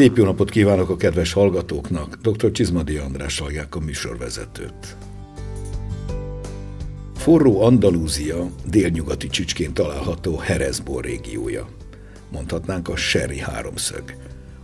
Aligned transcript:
Szép 0.00 0.16
jó 0.16 0.24
napot 0.24 0.50
kívánok 0.50 0.90
a 0.90 0.96
kedves 0.96 1.32
hallgatóknak. 1.32 2.14
Dr. 2.22 2.50
Csizmadi 2.50 2.96
András 2.96 3.38
hallják 3.38 3.74
a 3.74 3.80
műsorvezetőt. 3.80 4.96
Forró 7.16 7.62
Andalúzia 7.62 8.50
délnyugati 8.70 9.28
csücskén 9.28 9.72
található 9.72 10.36
Herezbor 10.36 11.04
régiója. 11.04 11.68
Mondhatnánk 12.32 12.88
a 12.88 12.96
Sherry 12.96 13.38
háromszög. 13.38 14.02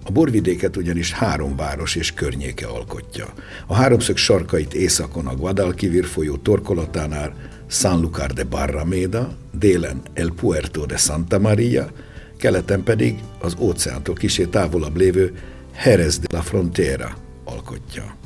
A 0.05 0.11
borvidéket 0.13 0.77
ugyanis 0.77 1.13
három 1.13 1.57
város 1.57 1.95
és 1.95 2.13
környéke 2.13 2.67
alkotja. 2.67 3.27
A 3.67 3.75
háromszög 3.75 4.17
sarkait 4.17 4.75
északon 4.75 5.27
a 5.27 5.37
Guadalquivir 5.37 6.05
folyó 6.05 6.37
torkolatánál 6.37 7.35
Sanlúcar 7.67 8.33
de 8.33 8.45
Barrameda, 8.45 9.37
délen 9.53 10.01
El 10.15 10.33
Puerto 10.37 10.87
de 10.87 10.97
Santa 10.97 11.39
Maria, 11.39 11.91
keleten 12.39 12.83
pedig 12.83 13.19
az 13.39 13.57
óceántól 13.59 14.15
kisé 14.15 14.45
távolabb 14.45 14.97
lévő 14.97 15.39
Jerez 15.85 16.19
de 16.19 16.27
la 16.31 16.43
Frontera 16.43 17.17
alkotja. 17.45 18.17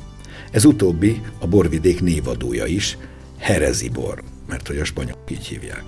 Ez 0.51 0.65
utóbbi 0.65 1.21
a 1.39 1.47
borvidék 1.47 2.01
névadója 2.01 2.65
is, 2.65 2.97
Herezi 3.37 3.89
bor, 3.89 4.23
mert 4.47 4.67
hogy 4.67 4.77
a 4.77 4.83
spanyolok 4.83 5.31
így 5.31 5.45
hívják. 5.45 5.83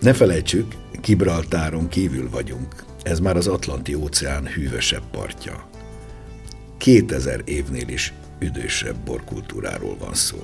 Ne 0.00 0.12
felejtsük, 0.12 0.74
Gibraltáron 1.02 1.88
kívül 1.88 2.30
vagyunk, 2.30 2.84
ez 3.02 3.20
már 3.20 3.36
az 3.36 3.46
Atlanti 3.46 3.94
óceán 3.94 4.46
hűvösebb 4.46 5.02
partja. 5.10 5.68
2000 6.78 7.42
évnél 7.44 7.88
is 7.88 8.12
üdösebb 8.38 8.96
borkultúráról 9.04 9.96
van 9.98 10.14
szó. 10.14 10.36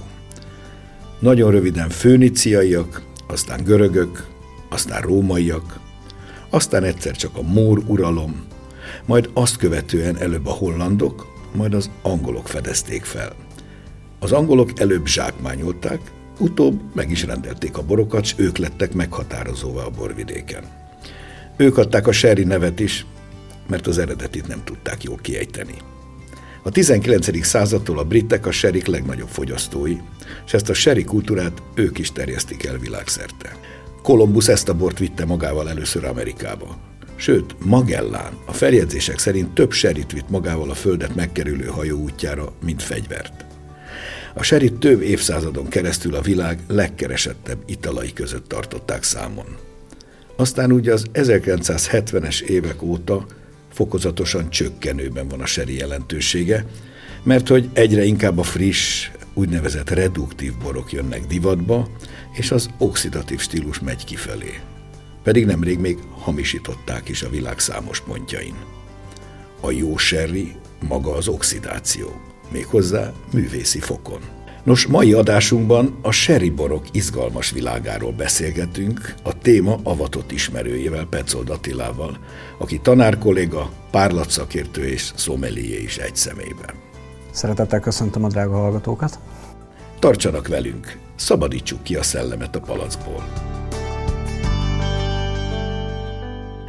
Nagyon 1.19 1.51
röviden 1.51 1.89
főniciaiak, 1.89 3.03
aztán 3.27 3.65
görögök, 3.65 4.27
aztán 4.69 5.01
rómaiak, 5.01 5.81
aztán 6.53 6.85
egyszer 6.85 7.17
csak 7.17 7.37
a 7.37 7.43
mór 7.43 7.83
uralom, 7.87 8.45
majd 9.05 9.31
azt 9.33 9.57
követően 9.57 10.19
előbb 10.19 10.47
a 10.47 10.51
hollandok, 10.51 11.27
majd 11.55 11.75
az 11.75 11.91
angolok 12.03 12.49
fedezték 12.49 13.05
fel. 13.05 13.33
Az 14.19 14.33
angolok 14.33 14.81
előbb 14.81 15.07
zsákmányolták, 15.07 16.01
utóbb 16.39 16.81
meg 16.95 17.11
is 17.11 17.25
rendelték 17.25 17.79
a 17.79 17.83
borokat, 17.83 18.25
s 18.25 18.35
ők 18.37 18.57
lettek 18.57 18.93
meghatározóvá 18.93 19.83
a 19.83 19.91
borvidéken. 19.91 20.65
Ők 21.57 21.79
adták 21.79 22.07
a 22.07 22.13
sherry 22.13 22.45
nevet 22.45 22.81
is, 22.81 23.07
mert 23.69 23.87
az 23.87 23.99
eredetit 23.99 24.49
nem 24.49 24.65
tudták 24.65 25.03
jól 25.03 25.17
kiejteni. 25.17 25.75
A 26.63 26.71
19. 26.71 27.45
századtól 27.45 27.99
a 27.99 28.05
britek 28.05 28.47
a 28.47 28.51
serik 28.51 28.87
legnagyobb 28.87 29.29
fogyasztói, 29.29 29.97
és 30.47 30.53
ezt 30.53 30.69
a 30.69 30.75
sherry 30.75 31.05
kultúrát 31.05 31.63
ők 31.75 31.99
is 31.99 32.13
terjesztik 32.13 32.65
el 32.65 32.79
világszerte. 32.79 33.57
Kolumbusz 34.03 34.49
ezt 34.49 34.69
a 34.69 34.75
bort 34.75 34.99
vitte 34.99 35.25
magával 35.25 35.69
először 35.69 36.05
Amerikába. 36.05 36.77
Sőt, 37.17 37.57
Magellán 37.65 38.33
a 38.47 38.53
feljegyzések 38.53 39.19
szerint 39.19 39.55
több 39.55 39.73
serit 39.73 40.13
vitt 40.13 40.29
magával 40.29 40.71
a 40.71 40.75
földet 40.75 41.15
megkerülő 41.15 41.65
hajó 41.65 41.99
útjára, 41.99 42.53
mint 42.65 42.83
fegyvert. 42.83 43.45
A 44.35 44.43
serit 44.43 44.79
több 44.79 45.03
évszázadon 45.03 45.69
keresztül 45.69 46.15
a 46.15 46.21
világ 46.21 46.59
legkeresettebb 46.69 47.59
italai 47.67 48.13
között 48.13 48.49
tartották 48.49 49.03
számon. 49.03 49.57
Aztán 50.37 50.73
ugye 50.73 50.93
az 50.93 51.07
1970-es 51.15 52.41
évek 52.41 52.83
óta 52.83 53.27
fokozatosan 53.73 54.51
csökkenőben 54.51 55.29
van 55.29 55.41
a 55.41 55.47
seri 55.47 55.77
jelentősége, 55.77 56.67
mert 57.23 57.49
hogy 57.49 57.69
egyre 57.73 58.05
inkább 58.05 58.39
a 58.39 58.43
friss, 58.43 59.11
úgynevezett 59.35 59.91
reduktív 59.91 60.57
borok 60.57 60.93
jönnek 60.93 61.27
divatba, 61.27 61.89
és 62.33 62.51
az 62.51 62.71
oxidatív 62.79 63.41
stílus 63.41 63.81
megy 63.81 64.05
kifelé. 64.05 64.61
Pedig 65.23 65.47
nemrég 65.47 65.79
még 65.79 65.99
hamisították 66.19 67.09
is 67.09 67.23
a 67.23 67.29
világ 67.29 67.59
számos 67.59 68.01
pontjain. 68.01 68.55
A 69.61 69.71
jó 69.71 69.97
sherry 69.97 70.53
maga 70.89 71.15
az 71.15 71.29
oxidáció, 71.29 72.21
méghozzá 72.51 73.13
művészi 73.33 73.79
fokon. 73.79 74.21
Nos, 74.65 74.87
mai 74.87 75.13
adásunkban 75.13 75.99
a 76.03 76.11
sherry 76.11 76.51
borok 76.51 76.85
izgalmas 76.93 77.51
világáról 77.51 78.13
beszélgetünk, 78.13 79.15
a 79.23 79.39
téma 79.39 79.81
avatott 79.83 80.33
ismerőjével, 80.33 81.07
Petzold 81.07 81.51
Attilával, 81.51 82.19
aki 82.59 82.81
tanárkolléga, 82.81 83.73
párlatszakértő 83.91 84.87
és 84.87 85.11
szomelié 85.15 85.83
is 85.83 85.97
egy 85.97 86.17
személyben. 86.17 86.92
Szeretettel 87.33 87.81
köszöntöm 87.81 88.25
a 88.25 88.29
drága 88.29 88.57
hallgatókat. 88.57 89.19
Tartsanak 89.99 90.49
velünk, 90.49 90.99
szabadítsuk 91.17 91.83
ki 91.83 91.95
a 91.95 92.03
szellemet 92.03 92.57
a 92.57 92.61
palackból. 92.61 93.25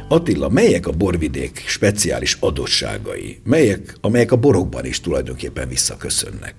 Attila, 0.08 0.48
melyek 0.48 0.86
a 0.86 0.92
borvidék 0.92 1.62
speciális 1.66 2.38
adottságai, 2.40 3.40
melyek, 3.44 3.96
amelyek 4.00 4.32
a 4.32 4.36
borokban 4.36 4.84
is 4.84 5.00
tulajdonképpen 5.00 5.68
visszaköszönnek? 5.68 6.54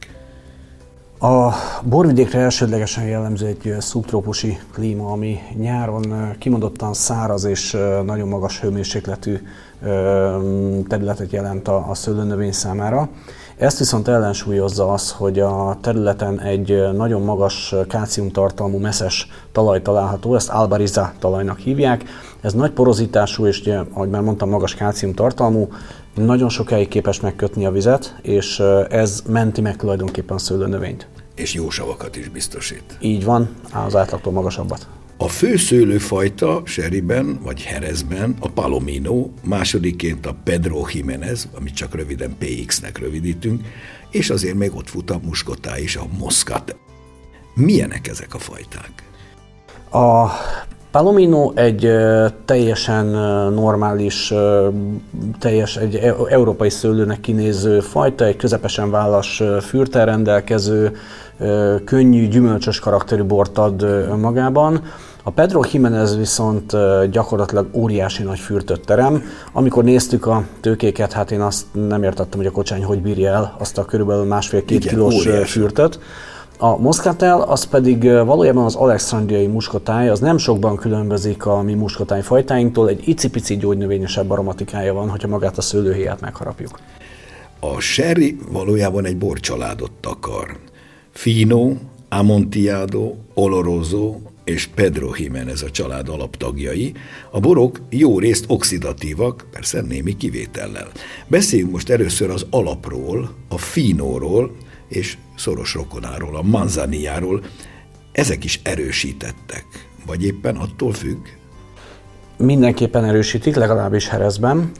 A 1.19 1.51
borvidékre 1.83 2.39
elsődlegesen 2.39 3.05
jellemző 3.05 3.45
egy 3.45 3.75
szubtrópusi 3.79 4.57
klíma, 4.73 5.11
ami 5.11 5.39
nyáron 5.57 6.35
kimondottan 6.39 6.93
száraz 6.93 7.43
és 7.43 7.71
nagyon 8.05 8.27
magas 8.27 8.59
hőmérsékletű 8.59 9.37
területet 10.87 11.31
jelent 11.31 11.67
a, 11.67 11.89
szőlőnövény 11.93 12.51
számára. 12.51 13.09
Ezt 13.57 13.77
viszont 13.77 14.07
ellensúlyozza 14.07 14.91
az, 14.91 15.11
hogy 15.11 15.39
a 15.39 15.77
területen 15.81 16.39
egy 16.41 16.91
nagyon 16.93 17.21
magas 17.21 17.75
kálciumtartalmú 17.87 18.77
messzes 18.77 19.27
talaj 19.51 19.81
található, 19.81 20.35
ezt 20.35 20.49
Albariza 20.49 21.13
talajnak 21.19 21.59
hívják. 21.59 22.03
Ez 22.41 22.53
nagy 22.53 22.71
porozitású 22.71 23.45
és, 23.45 23.59
ugye, 23.59 23.79
ahogy 23.93 24.09
már 24.09 24.21
mondtam, 24.21 24.49
magas 24.49 24.75
kálciumtartalmú, 24.75 25.67
nagyon 26.15 26.49
sokáig 26.49 26.87
képes 26.87 27.19
megkötni 27.19 27.65
a 27.65 27.71
vizet, 27.71 28.15
és 28.21 28.59
ez 28.89 29.23
menti 29.27 29.61
meg 29.61 29.75
tulajdonképpen 29.75 30.35
a 30.35 30.39
szőlőnövényt. 30.39 31.07
És 31.35 31.53
jó 31.53 31.69
savakat 31.69 32.15
is 32.15 32.29
biztosít. 32.29 32.97
Így 32.99 33.25
van, 33.25 33.49
az 33.85 33.95
átlagtól 33.95 34.33
magasabbat. 34.33 34.87
A 35.17 35.27
fő 35.27 35.57
szőlőfajta 35.57 36.61
seriben 36.65 37.39
vagy 37.41 37.63
herezben 37.63 38.35
a 38.39 38.49
Palomino, 38.49 39.29
másodiként 39.43 40.25
a 40.25 40.35
Pedro 40.43 40.85
Jiménez, 40.93 41.47
amit 41.53 41.73
csak 41.73 41.95
röviden 41.95 42.35
PX-nek 42.37 42.97
rövidítünk, 42.97 43.67
és 44.09 44.29
azért 44.29 44.55
még 44.55 44.75
ott 44.75 44.89
fut 44.89 45.09
a 45.11 45.19
muskotá 45.23 45.79
is, 45.79 45.95
a 45.95 46.07
Moscat. 46.17 46.75
Milyenek 47.53 48.07
ezek 48.07 48.33
a 48.33 48.39
fajták? 48.39 48.91
A 49.91 50.29
Palomino 50.95 51.51
egy 51.55 51.91
teljesen 52.45 53.05
normális, 53.53 54.33
teljes, 55.39 55.77
egy 55.77 55.95
e-, 55.95 56.15
európai 56.29 56.69
szőlőnek 56.69 57.19
kinéző 57.19 57.79
fajta, 57.79 58.25
egy 58.25 58.35
közepesen 58.35 58.91
vállas 58.91 59.43
fürtel 59.61 60.05
rendelkező, 60.05 60.95
könnyű, 61.85 62.27
gyümölcsös 62.27 62.79
karakterű 62.79 63.23
bort 63.23 63.57
ad 63.57 63.85
magában. 64.17 64.83
A 65.23 65.31
Pedro 65.31 65.61
Jimenez 65.71 66.17
viszont 66.17 66.75
gyakorlatilag 67.11 67.67
óriási 67.73 68.23
nagy 68.23 68.39
fürtött 68.39 68.85
terem. 68.85 69.23
Amikor 69.53 69.83
néztük 69.83 70.25
a 70.25 70.43
tőkéket, 70.61 71.11
hát 71.11 71.31
én 71.31 71.41
azt 71.41 71.65
nem 71.71 72.03
értettem, 72.03 72.39
hogy 72.39 72.47
a 72.47 72.51
kocsány 72.51 72.83
hogy 72.83 73.01
bírja 73.01 73.31
el 73.31 73.55
azt 73.57 73.77
a 73.77 73.85
körülbelül 73.85 74.23
másfél-két 74.23 74.85
kilós 74.85 75.13
óriási. 75.13 75.59
fürtöt. 75.59 75.99
A 76.57 76.77
Moscatel 76.77 77.41
az 77.41 77.63
pedig 77.63 78.03
valójában 78.03 78.65
az 78.65 78.75
alexandriai 78.75 79.47
muskotáj, 79.47 80.09
az 80.09 80.19
nem 80.19 80.37
sokban 80.37 80.75
különbözik 80.75 81.45
a 81.45 81.61
mi 81.61 81.73
muskotáj 81.73 82.21
fajtáinktól, 82.21 82.89
egy 82.89 83.07
icipici 83.07 83.57
gyógynövényesebb 83.57 84.29
aromatikája 84.29 84.93
van, 84.93 85.09
hogyha 85.09 85.27
magát 85.27 85.57
a 85.57 85.61
szőlőhéját 85.61 86.21
megharapjuk. 86.21 86.79
A 87.59 87.79
sherry 87.79 88.37
valójában 88.51 89.05
egy 89.05 89.17
borcsaládot 89.17 89.91
takar. 89.99 90.57
Fino, 91.11 91.73
Amontillado, 92.09 93.13
Oloroso 93.33 94.15
és 94.43 94.67
Pedro 94.67 95.09
Jiménez 95.17 95.61
a 95.61 95.71
család 95.71 96.09
alaptagjai. 96.09 96.93
A 97.31 97.39
borok 97.39 97.81
jó 97.89 98.19
részt 98.19 98.45
oxidatívak, 98.47 99.45
persze 99.51 99.81
némi 99.81 100.17
kivétellel. 100.17 100.87
Beszéljünk 101.27 101.71
most 101.71 101.89
először 101.89 102.29
az 102.29 102.45
alapról, 102.49 103.29
a 103.49 103.57
finóról, 103.57 104.51
és 104.87 105.17
szoros 105.35 105.73
rokonáról, 105.73 106.35
a 106.35 106.41
manzaniáról. 106.41 107.43
Ezek 108.11 108.43
is 108.43 108.59
erősítettek, 108.63 109.65
vagy 110.05 110.23
éppen 110.23 110.55
attól 110.55 110.93
függ? 110.93 111.25
Mindenképpen 112.37 113.03
erősítik, 113.03 113.55
legalábbis 113.55 114.07
Herezben 114.07 114.71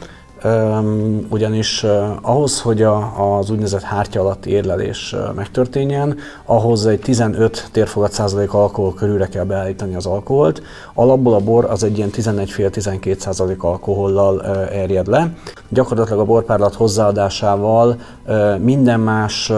ugyanis 1.30 1.86
ahhoz, 2.22 2.62
hogy 2.62 2.82
a, 2.82 3.38
az 3.38 3.50
úgynevezett 3.50 3.82
hártya 3.82 4.20
alatti 4.20 4.50
érlelés 4.50 5.16
megtörténjen, 5.36 6.18
ahhoz 6.46 6.86
egy 6.86 7.00
15 7.00 7.70
térfogat 7.72 8.12
százalék 8.12 8.54
alkohol 8.54 8.94
körülre 8.94 9.28
kell 9.28 9.44
beállítani 9.44 9.96
az 9.96 10.06
alkoholt. 10.06 10.62
Alapból 10.94 11.34
a 11.34 11.40
bor 11.40 11.66
az 11.66 11.84
egy 11.84 11.98
ilyen 11.98 12.10
11,5-12 12.12 13.18
százalék 13.18 13.64
alkohollal 13.64 14.46
erjed 14.72 15.08
le. 15.08 15.34
Gyakorlatilag 15.70 16.20
a 16.20 16.26
borpárlat 16.26 16.74
hozzáadásával 16.74 17.96
minden 18.60 19.00
más 19.00 19.52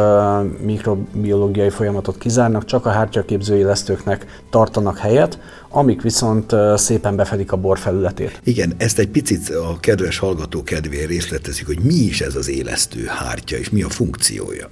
mikrobiológiai 0.61 1.69
folyamatot 1.69 2.17
kizárnak, 2.17 2.65
csak 2.65 2.85
a 2.85 2.89
hártyaképző 2.89 3.55
élesztőknek 3.55 4.25
tartanak 4.49 4.97
helyet, 4.97 5.39
amik 5.69 6.01
viszont 6.01 6.55
szépen 6.75 7.15
befedik 7.15 7.51
a 7.51 7.57
bor 7.57 7.79
felületét. 7.79 8.41
Igen, 8.43 8.73
ezt 8.77 8.99
egy 8.99 9.09
picit 9.09 9.49
a 9.49 9.77
kedves 9.79 10.17
hallgató 10.17 10.63
kedvéért 10.63 11.09
részletezik, 11.09 11.65
hogy 11.65 11.79
mi 11.79 11.93
is 11.93 12.21
ez 12.21 12.35
az 12.35 12.49
élesztő 12.49 13.05
hártya, 13.05 13.57
és 13.57 13.69
mi 13.69 13.81
a 13.81 13.89
funkciója. 13.89 14.69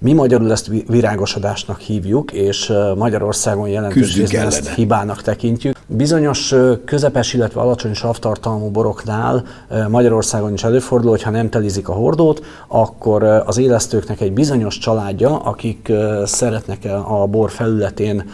Mi 0.00 0.12
magyarul 0.12 0.50
ezt 0.50 0.70
virágosodásnak 0.86 1.80
hívjuk, 1.80 2.32
és 2.32 2.72
Magyarországon 2.96 3.68
jelentős 3.68 4.16
részben 4.16 4.46
ezt 4.46 4.68
hibának 4.68 5.22
tekintjük. 5.22 5.76
Bizonyos 5.86 6.54
közepes, 6.84 7.34
illetve 7.34 7.60
alacsony 7.60 7.94
savtartalmú 7.94 8.70
boroknál 8.70 9.44
Magyarországon 9.88 10.52
is 10.52 10.64
előfordul, 10.64 11.10
hogy 11.10 11.22
ha 11.22 11.30
nem 11.30 11.48
telizik 11.50 11.88
a 11.88 11.92
hordót, 11.92 12.44
akkor 12.68 13.22
az 13.22 13.58
élesztőknek 13.58 14.20
egy 14.20 14.32
bizonyos 14.32 14.78
családja, 14.78 15.38
akik 15.38 15.92
szeretnek 16.24 16.88
a 17.08 17.26
bor 17.26 17.50
felületén 17.50 18.24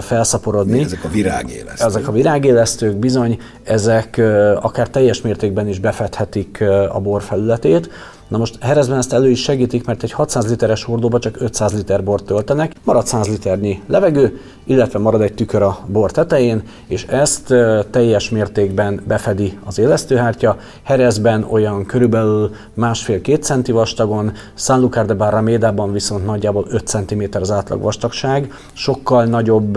felszaporodni. 0.00 0.80
Ezek 0.80 1.04
a 1.04 1.08
virágélesztők. 1.08 1.86
Ezek 1.86 2.08
a 2.08 2.12
virágélesztők 2.12 2.96
bizony, 2.96 3.38
ezek 3.62 4.20
akár 4.60 4.88
teljes 4.88 5.20
mértékben 5.20 5.68
is 5.68 5.78
befedhetik 5.78 6.64
a 6.92 7.00
bor 7.00 7.22
felületét, 7.22 7.90
Na 8.28 8.38
most 8.38 8.58
Herezben 8.60 8.98
ezt 8.98 9.12
elő 9.12 9.30
is 9.30 9.42
segítik, 9.42 9.86
mert 9.86 10.02
egy 10.02 10.12
600 10.12 10.48
literes 10.48 10.84
hordóba 10.84 11.18
csak 11.18 11.40
500 11.40 11.72
liter 11.72 12.04
bort 12.04 12.24
töltenek, 12.24 12.72
marad 12.84 13.06
100 13.06 13.28
liternyi 13.28 13.82
levegő, 13.86 14.40
illetve 14.64 14.98
marad 14.98 15.20
egy 15.20 15.34
tükör 15.34 15.62
a 15.62 15.78
bor 15.86 16.10
tetején, 16.10 16.62
és 16.86 17.04
ezt 17.04 17.54
teljes 17.90 18.30
mértékben 18.30 19.00
befedi 19.06 19.58
az 19.64 19.78
élesztőhártya. 19.78 20.56
Herezben 20.82 21.46
olyan 21.50 21.86
körülbelül 21.86 22.50
másfél-két 22.74 23.42
centi 23.42 23.72
vastagon, 23.72 24.32
San 24.54 24.80
Lucar 24.80 25.06
de 25.06 25.14
Barramédában 25.14 25.92
viszont 25.92 26.24
nagyjából 26.24 26.66
5 26.70 26.86
cm 26.86 27.22
az 27.30 27.50
átlag 27.50 27.82
vastagság, 27.82 28.52
sokkal 28.72 29.24
nagyobb 29.24 29.76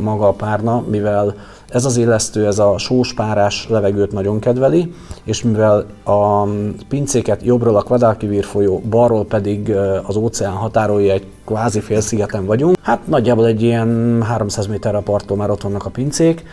maga 0.00 0.28
a 0.28 0.32
párna, 0.32 0.84
mivel 0.90 1.34
ez 1.74 1.84
az 1.84 1.96
élesztő, 1.96 2.46
ez 2.46 2.58
a 2.58 2.78
sóspárás 2.78 3.66
levegőt 3.68 4.12
nagyon 4.12 4.38
kedveli, 4.38 4.92
és 5.24 5.42
mivel 5.42 5.86
a 6.04 6.42
pincéket 6.88 7.42
jobbról 7.42 7.76
a 7.76 7.82
Guadalquivir 7.82 8.44
folyó, 8.44 8.82
balról 8.90 9.24
pedig 9.24 9.72
az 10.06 10.16
óceán 10.16 10.52
határolja 10.52 11.12
egy 11.12 11.26
kvázi 11.44 11.80
félszigeten 11.80 12.46
vagyunk, 12.46 12.76
hát 12.82 13.06
nagyjából 13.06 13.46
egy 13.46 13.62
ilyen 13.62 14.22
300 14.22 14.66
méterre 14.66 14.96
a 14.96 15.00
parttól 15.00 15.36
már 15.36 15.50
ott 15.50 15.62
vannak 15.62 15.86
a 15.86 15.90
pincék, 15.90 16.44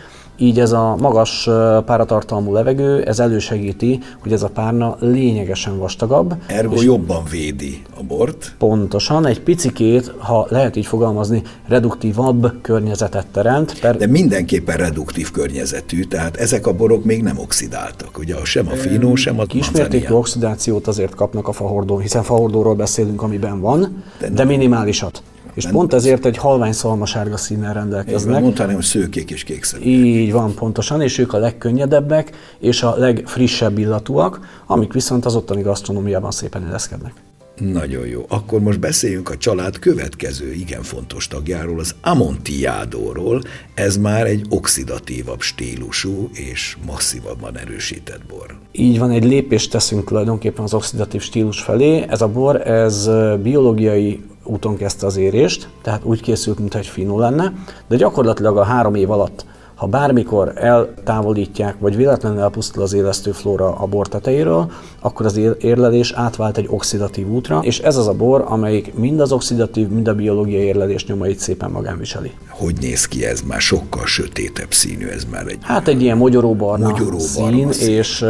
így 0.42 0.60
ez 0.60 0.72
a 0.72 0.96
magas 1.00 1.48
páratartalmú 1.84 2.52
levegő, 2.52 3.02
ez 3.02 3.18
elősegíti, 3.18 4.00
hogy 4.18 4.32
ez 4.32 4.42
a 4.42 4.48
párna 4.48 4.96
lényegesen 5.00 5.78
vastagabb. 5.78 6.34
Ergo 6.46 6.82
jobban 6.82 7.24
védi 7.30 7.82
a 7.98 8.02
bort. 8.02 8.54
Pontosan, 8.58 9.26
egy 9.26 9.40
picikét, 9.40 10.14
ha 10.18 10.46
lehet 10.48 10.76
így 10.76 10.86
fogalmazni, 10.86 11.42
reduktívabb 11.68 12.52
környezetet 12.62 13.26
teremt. 13.26 13.80
Per... 13.80 13.96
De 13.96 14.06
mindenképpen 14.06 14.76
reduktív 14.76 15.30
környezetű, 15.30 16.02
tehát 16.02 16.36
ezek 16.36 16.66
a 16.66 16.72
borok 16.72 17.04
még 17.04 17.22
nem 17.22 17.38
oxidáltak, 17.38 18.18
ugye 18.18 18.34
sem 18.44 18.68
a 18.68 18.74
finó, 18.74 19.14
sem 19.14 19.38
a 19.38 19.44
Kismértékű 19.44 20.12
oxidációt 20.12 20.86
azért 20.86 21.14
kapnak 21.14 21.48
a 21.48 21.52
fahordón, 21.52 22.00
hiszen 22.00 22.22
fahordóról 22.22 22.74
beszélünk, 22.74 23.22
amiben 23.22 23.60
van, 23.60 24.02
de, 24.20 24.28
de 24.28 24.44
minimálisat. 24.44 25.22
És 25.54 25.64
nem 25.64 25.72
pont 25.72 25.92
ezért 25.92 26.26
egy 26.26 26.36
halvány 26.36 26.72
szalmasárga 26.72 27.36
színnel 27.36 27.74
rendelkeznek. 27.74 28.36
Én 28.36 28.42
mondtam, 28.42 28.72
hogy 28.74 28.82
szőkék 28.82 29.30
és 29.30 29.44
kékszeműek. 29.44 29.88
Így 29.88 30.32
van, 30.32 30.54
pontosan, 30.54 31.00
és 31.00 31.18
ők 31.18 31.32
a 31.32 31.38
legkönnyedebbek 31.38 32.30
és 32.58 32.82
a 32.82 32.94
legfrissebb 32.96 33.78
illatúak, 33.78 34.40
amik 34.66 34.92
viszont 34.92 35.24
az 35.24 35.34
ottani 35.34 35.62
gasztronómiában 35.62 36.30
szépen 36.30 36.66
illeszkednek. 36.66 37.12
Nagyon 37.56 38.06
jó. 38.06 38.24
Akkor 38.28 38.60
most 38.60 38.80
beszéljünk 38.80 39.30
a 39.30 39.36
család 39.36 39.78
következő 39.78 40.52
igen 40.52 40.82
fontos 40.82 41.28
tagjáról, 41.28 41.78
az 41.78 41.94
Amontilládóról. 42.02 43.42
Ez 43.74 43.96
már 43.96 44.26
egy 44.26 44.46
oxidatívabb 44.48 45.40
stílusú 45.40 46.28
és 46.32 46.76
masszívabban 46.86 47.58
erősített 47.58 48.20
bor. 48.28 48.58
Így 48.72 48.98
van, 48.98 49.10
egy 49.10 49.24
lépést 49.24 49.70
teszünk 49.70 50.04
tulajdonképpen 50.04 50.64
az 50.64 50.74
oxidatív 50.74 51.20
stílus 51.20 51.60
felé. 51.60 52.04
Ez 52.08 52.22
a 52.22 52.28
bor, 52.28 52.68
ez 52.68 53.10
biológiai 53.42 54.20
úton 54.44 54.76
kezdte 54.76 55.06
az 55.06 55.16
érést, 55.16 55.68
tehát 55.82 56.04
úgy 56.04 56.20
készült, 56.20 56.58
mintha 56.58 56.78
egy 56.78 56.86
finó 56.86 57.18
lenne, 57.18 57.52
de 57.88 57.96
gyakorlatilag 57.96 58.56
a 58.56 58.62
három 58.62 58.94
év 58.94 59.10
alatt, 59.10 59.44
ha 59.82 59.88
bármikor 59.88 60.52
eltávolítják, 60.54 61.74
vagy 61.78 61.96
véletlenül 61.96 62.40
elpusztul 62.40 62.82
az 62.82 62.92
élesztő 62.92 63.32
flóra 63.32 63.74
a 63.74 63.86
bor 63.86 64.08
tetejéről, 64.08 64.70
akkor 65.00 65.26
az 65.26 65.40
érlelés 65.58 66.12
átvált 66.12 66.58
egy 66.58 66.66
oxidatív 66.68 67.28
útra, 67.28 67.60
és 67.62 67.78
ez 67.78 67.96
az 67.96 68.06
a 68.06 68.12
bor, 68.12 68.44
amelyik 68.48 68.94
mind 68.94 69.20
az 69.20 69.32
oxidatív, 69.32 69.88
mind 69.88 70.08
a 70.08 70.14
biológiai 70.14 70.64
érlelés 70.64 71.06
nyomait 71.06 71.38
szépen 71.38 71.70
magán 71.70 71.98
viseli. 71.98 72.30
Hogy 72.48 72.74
néz 72.80 73.08
ki 73.08 73.24
ez? 73.24 73.40
Már 73.40 73.60
sokkal 73.60 74.06
sötétebb 74.06 74.72
színű, 74.72 75.06
ez 75.06 75.24
már 75.30 75.46
egy... 75.46 75.58
Hát 75.60 75.88
egy 75.88 76.02
ilyen 76.02 76.16
mogyoróbarna 76.16 76.88
mogyoró 76.88 77.18
szín, 77.18 77.72
szín, 77.72 77.88
és, 77.88 78.24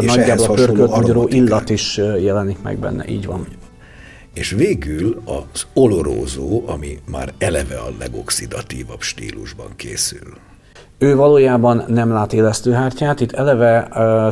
és 0.00 0.14
nagyjából 0.14 0.46
a 0.46 0.52
pörkölt 0.52 0.90
mogyoró 0.90 1.26
illat 1.28 1.70
is 1.70 1.96
jelenik 1.96 2.62
meg 2.62 2.78
benne, 2.78 3.04
így 3.08 3.26
van. 3.26 3.46
És 4.34 4.50
végül 4.50 5.22
az 5.24 5.66
olorózó, 5.72 6.68
ami 6.68 6.98
már 7.06 7.34
eleve 7.38 7.78
a 7.78 7.94
legoxidatívabb 7.98 9.00
stílusban 9.00 9.76
készül. 9.76 10.38
Ő 10.98 11.16
valójában 11.16 11.84
nem 11.86 12.12
lát 12.12 12.32
élesztőhártyát, 12.32 13.20
itt 13.20 13.32
eleve 13.32 13.88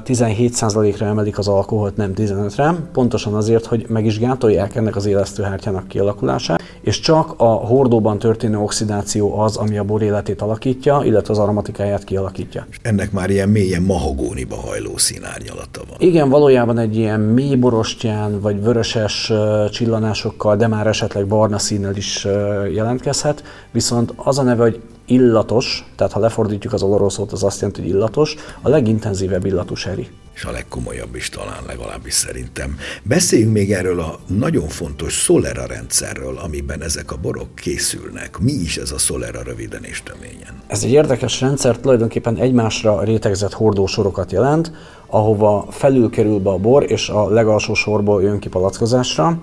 17%-ra 0.07 1.07
emelik 1.07 1.39
az 1.39 1.49
alkoholt, 1.49 1.97
nem 1.97 2.13
15-re, 2.17 2.75
pontosan 2.93 3.35
azért, 3.35 3.67
hogy 3.67 3.85
meg 3.89 4.07
is 4.07 4.19
gátolják 4.19 4.77
ennek 4.77 4.97
az 4.97 5.07
élesztőhártyának 5.07 5.89
kialakulását, 5.89 6.63
és 6.81 7.01
csak 7.01 7.35
a 7.37 7.45
hordóban 7.45 8.19
történő 8.19 8.59
oxidáció 8.59 9.39
az, 9.39 9.57
ami 9.57 9.79
a 9.79 9.85
bor 9.85 10.03
életét 10.03 10.43
alakítja, 10.43 11.01
illetve 11.05 11.33
az 11.33 11.39
aromatikáját 11.39 12.05
kialakítja. 12.05 12.67
És 12.71 12.77
ennek 12.83 13.13
már 13.13 13.31
ilyen 13.31 13.49
mélyen 13.49 13.83
mahogóniba 13.83 14.57
hajló 14.57 14.97
színárnyalata 14.97 15.81
van. 15.89 15.97
Igen, 15.99 16.29
valójában 16.29 16.79
egy 16.79 16.97
ilyen 16.97 17.21
mély 17.21 17.55
borostyán, 17.55 18.41
vagy 18.41 18.63
vöröses 18.63 19.33
csillanásokkal, 19.71 20.57
de 20.57 20.67
már 20.67 20.87
esetleg 20.87 21.27
barna 21.27 21.59
színnel 21.59 21.97
is 21.97 22.27
jelentkezhet, 22.73 23.43
viszont 23.71 24.13
az 24.17 24.39
a 24.39 24.43
neve, 24.43 24.63
hogy 24.63 24.81
illatos, 25.13 25.85
tehát 25.97 26.13
ha 26.13 26.21
lefordítjuk 26.21 26.73
az 26.73 26.83
oloroszót, 26.83 27.33
az 27.33 27.43
azt 27.43 27.61
jelenti, 27.61 27.81
hogy 27.81 27.91
illatos, 27.91 28.35
a 28.63 28.69
legintenzívebb 28.69 29.45
illatú 29.45 29.75
seri. 29.75 30.09
És 30.35 30.45
a 30.45 30.51
legkomolyabb 30.51 31.15
is 31.15 31.29
talán 31.29 31.63
legalábbis 31.67 32.15
szerintem. 32.15 32.77
Beszéljünk 33.03 33.53
még 33.53 33.73
erről 33.73 34.01
a 34.01 34.19
nagyon 34.27 34.69
fontos 34.69 35.13
Solera 35.13 35.67
rendszerről, 35.67 36.39
amiben 36.39 36.83
ezek 36.83 37.13
a 37.13 37.17
borok 37.17 37.55
készülnek. 37.55 38.39
Mi 38.39 38.53
is 38.53 38.77
ez 38.77 38.91
a 38.91 38.99
Solera 38.99 39.43
röviden 39.43 39.85
és 39.85 40.03
töményen? 40.03 40.63
Ez 40.67 40.83
egy 40.83 40.91
érdekes 40.91 41.41
rendszer, 41.41 41.79
tulajdonképpen 41.79 42.37
egymásra 42.37 43.03
rétegzett 43.03 43.53
hordósorokat 43.53 44.33
jelent, 44.33 44.73
ahova 45.07 45.67
felül 45.71 46.11
kerül 46.11 46.39
be 46.39 46.51
a 46.51 46.59
bor, 46.59 46.91
és 46.91 47.09
a 47.09 47.31
legalsó 47.31 47.75
sorból 47.75 48.23
jön 48.23 48.39
ki 48.39 48.49
palackozásra. 48.49 49.41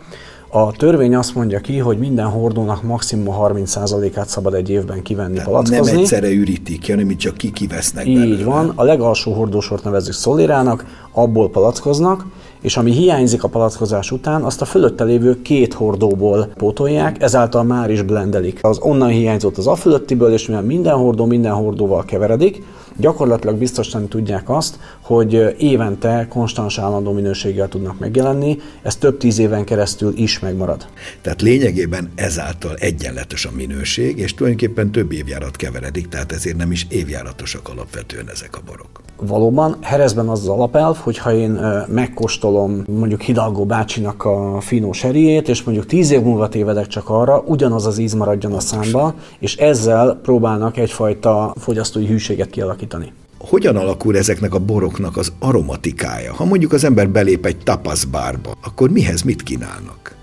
A 0.51 0.72
törvény 0.72 1.15
azt 1.15 1.36
mondja 1.36 1.60
ki, 1.60 1.77
hogy 1.77 1.98
minden 1.98 2.25
hordónak 2.25 2.84
maximum 2.84 3.36
30%-át 3.39 4.29
szabad 4.29 4.53
egy 4.53 4.70
évben 4.70 5.01
kivenni, 5.01 5.34
Tehát 5.34 5.50
palackozni. 5.50 5.91
Nem 5.91 6.00
egyszerre 6.00 6.29
ürítik 6.29 6.79
ki, 6.79 6.91
hanem 6.91 7.18
csak 7.18 7.38
ki 7.38 7.51
kivesznek 7.51 8.08
Így 8.08 8.20
belőle. 8.20 8.44
van. 8.44 8.72
A 8.75 8.84
legalsó 8.84 9.34
hordósort 9.34 9.84
nevezzük 9.84 10.13
szolérának, 10.13 10.86
abból 11.12 11.50
palackoznak, 11.50 12.25
és 12.62 12.77
ami 12.77 12.91
hiányzik 12.91 13.44
a 13.44 13.48
palackozás 13.48 14.12
után, 14.12 14.41
azt 14.44 14.62
a 14.62 14.65
fölötte 14.65 15.03
lévő 15.03 15.41
két 15.41 15.74
hordóból 15.74 16.50
pótolják, 16.58 17.22
ezáltal 17.22 17.63
már 17.63 17.89
is 17.89 18.01
blendelik. 18.01 18.60
Az 18.62 18.79
onnan 18.82 19.10
hiányzott 19.10 19.58
az 19.58 19.68
a 19.68 19.75
fölöttiből, 19.75 20.34
és 20.34 20.48
mivel 20.48 20.63
minden 20.63 20.96
hordó 20.96 21.25
minden 21.25 21.53
hordóval 21.53 22.06
keveredik, 22.06 22.63
gyakorlatilag 23.00 23.56
biztosan 23.56 24.08
tudják 24.08 24.50
azt, 24.50 24.79
hogy 25.01 25.56
évente 25.58 26.27
konstans 26.29 26.77
állandó 26.77 27.12
minőséggel 27.12 27.68
tudnak 27.68 28.00
megjelenni, 28.00 28.58
ez 28.82 28.96
több 28.96 29.18
tíz 29.18 29.39
éven 29.39 29.63
keresztül 29.63 30.13
is 30.15 30.39
megmarad. 30.39 30.88
Tehát 31.22 31.41
lényegében 31.41 32.12
ezáltal 32.15 32.75
egyenletes 32.75 33.46
a 33.46 33.51
minőség, 33.56 34.18
és 34.18 34.34
tulajdonképpen 34.34 34.91
több 34.91 35.12
évjárat 35.12 35.56
keveredik, 35.56 36.08
tehát 36.08 36.32
ezért 36.32 36.58
nem 36.58 36.72
is 36.72 36.88
évjáratosak 36.89 37.70
alapvetően 37.70 38.29
ezek 38.29 38.58
a 38.58 38.62
borok. 38.65 39.01
Valóban, 39.22 39.77
Herezben 39.82 40.29
az 40.29 40.39
az 40.39 40.48
alapelv, 40.48 40.96
hogy 40.96 41.18
ha 41.18 41.34
én 41.34 41.60
megkóstolom 41.88 42.84
mondjuk 42.88 43.22
Hidalgo 43.22 43.65
bácsinak 43.65 44.25
a 44.25 44.58
finó 44.62 44.91
seriét, 44.91 45.50
és 45.50 45.63
mondjuk 45.63 45.86
tíz 45.86 46.12
év 46.12 46.22
múlva 46.22 46.50
tévedek 46.50 46.88
csak 46.88 47.10
arra, 47.10 47.44
ugyanaz 47.46 47.86
az 47.86 47.98
íz 47.98 48.13
maradjon 48.13 48.53
a 48.53 48.60
számba, 48.60 49.13
és 49.39 49.56
ezzel 49.56 50.20
próbálnak 50.24 50.77
egyfajta 50.77 51.53
fogyasztói 51.58 52.06
hűséget 52.06 52.50
kialakítani. 52.50 52.88
Hogyan 53.38 53.75
alakul 53.75 54.17
ezeknek 54.17 54.53
a 54.53 54.60
boroknak 54.60 55.17
az 55.17 55.34
aromatikája? 55.39 56.34
Ha 56.34 56.46
mondjuk 56.46 56.74
az 56.74 56.84
ember 56.84 57.10
belép 57.10 57.46
egy 57.46 57.58
tapaszbárba, 57.58 58.51
akkor 58.63 58.89
mihez 58.89 59.22
mit 59.22 59.43
kínálnak? 59.43 60.15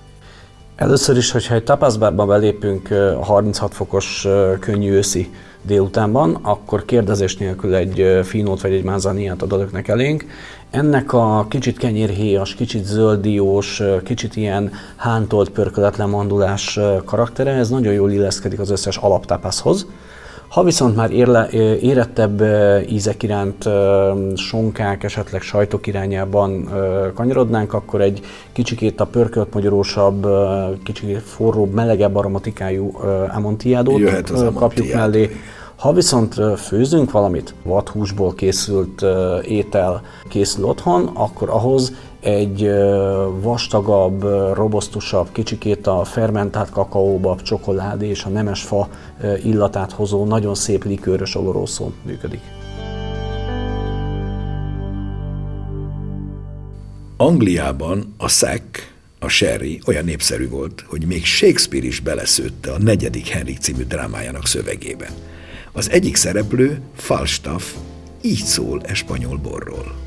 Először 0.77 1.17
is, 1.17 1.31
hogyha 1.31 1.55
egy 1.55 1.65
tapaszbárba 1.65 2.27
belépünk 2.27 2.89
36 3.21 3.75
fokos 3.75 4.27
könnyű 4.61 4.91
őszi 4.91 5.31
délutánban, 5.63 6.39
akkor 6.43 6.85
kérdezés 6.85 7.37
nélkül 7.37 7.75
egy 7.75 8.21
finót 8.25 8.61
vagy 8.61 8.73
egy 8.73 8.85
mázaniát 8.85 9.43
ad 9.43 9.53
önöknek 9.53 9.89
elénk. 9.89 10.25
Ennek 10.71 11.13
a 11.13 11.47
kicsit 11.49 11.79
kenyérhéjas, 11.79 12.55
kicsit 12.55 12.85
zölddiós, 12.85 13.83
kicsit 14.05 14.37
ilyen 14.37 14.71
hántolt 14.97 15.51
pörköletlen 15.51 16.09
mandulás 16.09 16.79
karaktere, 17.05 17.51
ez 17.51 17.69
nagyon 17.69 17.93
jól 17.93 18.11
illeszkedik 18.11 18.59
az 18.61 18.71
összes 18.71 18.97
alaptápászhoz. 18.97 19.87
Ha 20.49 20.63
viszont 20.63 20.97
már 20.97 21.11
érle, 21.11 21.49
érettebb 21.81 22.43
ízek 22.89 23.23
iránt, 23.23 23.69
sonkák, 24.35 25.05
esetleg 25.05 25.43
sajtok 25.43 25.87
irányában 25.87 26.69
kanyarodnánk, 27.15 27.73
akkor 27.73 28.01
egy 28.01 28.21
kicsikét 28.53 29.01
a 29.01 29.07
pörkölt 29.07 29.55
magyarósabb, 29.55 30.27
kicsikét 30.85 31.23
forróbb, 31.23 31.73
melegebb 31.73 32.17
aromatikájú 32.17 32.99
amontilládót 33.35 34.33
kapjuk 34.55 34.95
mellé. 34.95 35.31
Ha 35.77 35.93
viszont 35.93 36.35
főzünk 36.57 37.11
valamit, 37.11 37.55
vadhúsból 37.63 38.35
készült 38.35 39.05
étel 39.45 40.03
készül 40.29 40.65
otthon, 40.65 41.11
akkor 41.15 41.51
ahhoz 41.51 41.93
egy 42.27 42.71
vastagabb, 43.41 44.23
robosztusabb, 44.55 45.33
kicsikét 45.33 45.87
a 45.87 46.05
fermentált 46.05 46.71
kakaóba, 46.71 47.37
csokoládé 47.43 48.09
és 48.09 48.25
a 48.25 48.29
nemes 48.29 48.63
fa 48.63 48.89
illatát 49.45 49.93
hozó 49.93 50.25
nagyon 50.25 50.55
szép 50.55 50.85
likőrös 50.85 51.35
oloroszó 51.35 51.93
működik. 52.03 52.41
Angliában 57.17 58.15
a 58.17 58.29
szek, 58.29 58.95
a 59.19 59.29
sherry 59.29 59.81
olyan 59.87 60.05
népszerű 60.05 60.49
volt, 60.49 60.85
hogy 60.87 61.07
még 61.07 61.25
Shakespeare 61.25 61.87
is 61.87 62.01
beleszőtte 62.01 62.73
a 62.73 62.79
negyedik 62.79 63.29
Henrik 63.29 63.59
című 63.59 63.85
drámájának 63.85 64.47
szövegében. 64.47 65.11
Az 65.73 65.91
egyik 65.91 66.17
szereplő, 66.17 66.81
Falstaff, 66.95 67.75
így 68.21 68.45
szól 68.45 68.81
espanyol 68.85 69.37
borról. 69.37 70.06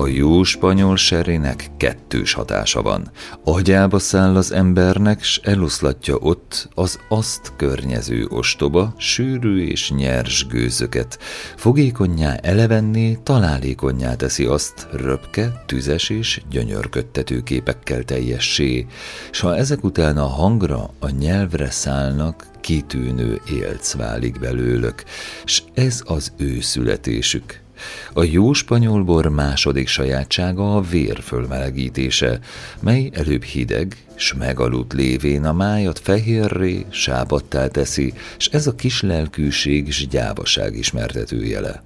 A 0.00 0.06
jó 0.06 0.42
spanyol 0.42 0.96
serének 0.96 1.70
kettős 1.76 2.32
hatása 2.32 2.82
van. 2.82 3.10
Agyába 3.44 3.98
száll 3.98 4.36
az 4.36 4.52
embernek, 4.52 5.22
s 5.22 5.40
eloszlatja 5.42 6.16
ott 6.16 6.68
az 6.74 6.98
azt 7.08 7.52
környező 7.56 8.26
ostoba, 8.28 8.94
sűrű 8.96 9.66
és 9.66 9.90
nyers 9.90 10.46
gőzöket. 10.46 11.18
Fogékonyá 11.56 12.34
elevenné, 12.34 13.18
találékonyá 13.22 14.14
teszi 14.14 14.44
azt 14.44 14.88
röpke, 14.92 15.62
tüzes 15.66 16.08
és 16.08 16.42
gyönyörködtető 16.50 17.42
képekkel 17.42 18.02
teljessé, 18.02 18.86
s 19.30 19.40
ha 19.40 19.56
ezek 19.56 19.84
után 19.84 20.16
a 20.16 20.26
hangra, 20.26 20.90
a 20.98 21.10
nyelvre 21.10 21.70
szállnak, 21.70 22.46
kitűnő 22.60 23.40
élc 23.50 23.94
válik 23.94 24.38
belőlük, 24.40 25.04
s 25.44 25.62
ez 25.74 26.02
az 26.04 26.32
ő 26.36 26.60
születésük. 26.60 27.66
A 28.12 28.24
jó 28.24 28.52
spanyol 28.52 29.02
bor 29.02 29.28
második 29.28 29.88
sajátsága 29.88 30.76
a 30.76 30.80
vér 30.80 31.20
fölmelegítése, 31.22 32.40
mely 32.80 33.10
előbb 33.12 33.42
hideg, 33.42 33.96
s 34.14 34.34
megaludt 34.34 34.92
lévén 34.92 35.44
a 35.44 35.52
májat 35.52 35.98
fehérré, 35.98 36.86
sábattá 36.90 37.66
teszi, 37.68 38.12
s 38.36 38.46
ez 38.46 38.66
a 38.66 38.74
kis 38.74 39.02
lelkűség 39.02 39.92
s 39.92 40.06
gyávaság 40.06 40.76
ismertetőjele. 40.76 41.82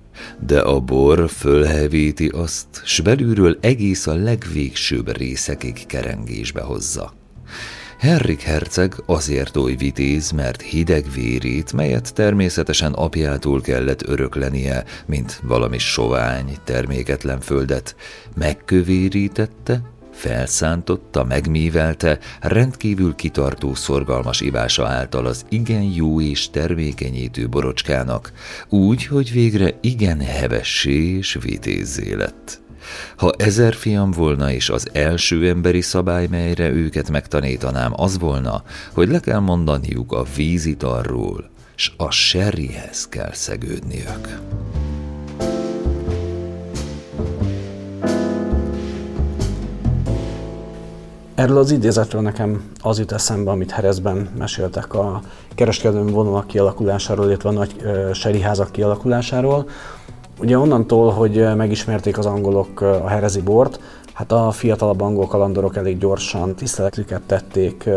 De 0.47 0.61
a 0.61 0.81
bor 0.81 1.31
fölhevíti 1.31 2.29
azt, 2.29 2.67
s 2.85 3.01
belülről 3.01 3.59
egész 3.61 4.07
a 4.07 4.15
legvégsőbb 4.15 5.17
részekig 5.17 5.87
kerengésbe 5.87 6.61
hozza. 6.61 7.22
Henrik 8.02 8.40
herceg 8.40 8.94
azért 9.06 9.56
oly 9.56 9.75
vitéz, 9.75 10.30
mert 10.30 10.62
hideg 10.62 11.04
vérét, 11.14 11.73
melyet 11.73 12.14
természetesen 12.14 12.92
apjától 12.92 13.61
kellett 13.61 14.09
öröklenie, 14.09 14.85
mint 15.06 15.40
valami 15.42 15.78
sovány, 15.78 16.56
terméketlen 16.64 17.40
földet, 17.40 17.97
megkövérítette, 18.35 19.82
felszántotta, 20.12 21.25
megmívelte, 21.25 22.18
rendkívül 22.40 23.14
kitartó 23.14 23.75
szorgalmas 23.75 24.40
ivása 24.40 24.87
által 24.87 25.26
az 25.26 25.44
igen 25.49 25.82
jó 25.82 26.21
és 26.21 26.50
termékenyítő 26.50 27.49
borocskának, 27.49 28.32
úgy, 28.68 29.06
hogy 29.06 29.32
végre 29.32 29.78
igen 29.80 30.21
hevessé 30.21 31.16
és 31.16 31.38
vitézzé 31.42 32.14
lett. 32.14 32.62
Ha 33.17 33.33
ezer 33.37 33.75
fiam 33.75 34.11
volna, 34.11 34.53
és 34.53 34.71
az 34.71 34.89
első 34.93 35.49
emberi 35.49 35.81
szabály, 35.81 36.27
melyre 36.27 36.71
őket 36.71 37.11
megtanítanám, 37.11 37.93
az 37.97 38.19
volna, 38.19 38.62
hogy 38.93 39.09
le 39.09 39.21
kell 39.21 39.39
mondaniuk 39.39 40.12
a 40.12 40.25
vízitarról, 40.37 41.51
s 41.75 41.93
a 41.97 42.11
serrihez 42.11 43.09
kell 43.09 43.33
szegődniük. 43.33 44.39
Erről 51.35 51.59
az 51.59 51.71
idézetről 51.71 52.23
nekem 52.23 52.62
az 52.81 52.99
jut 52.99 53.12
eszembe, 53.12 53.51
amit 53.51 53.71
Herezben 53.71 54.29
meséltek 54.39 54.95
a 54.95 55.23
kereskedelmi 55.55 56.11
vonalak 56.11 56.47
kialakulásáról, 56.47 57.27
illetve 57.27 57.49
a 57.49 57.53
nagy 57.53 57.77
seriházak 58.12 58.73
kialakulásáról, 58.73 59.69
Ugye 60.41 60.59
onnantól, 60.59 61.11
hogy 61.11 61.57
megismerték 61.57 62.19
az 62.19 62.27
angolok 62.27 62.81
a 62.81 63.09
herezi 63.09 63.41
bort, 63.41 63.81
hát 64.12 64.33
a 64.33 64.51
fiatalabb 64.51 65.01
angol 65.01 65.27
kalandorok 65.27 65.77
elég 65.77 65.99
gyorsan 65.99 66.55
tiszteletüket 66.55 67.23
tették 67.27 67.89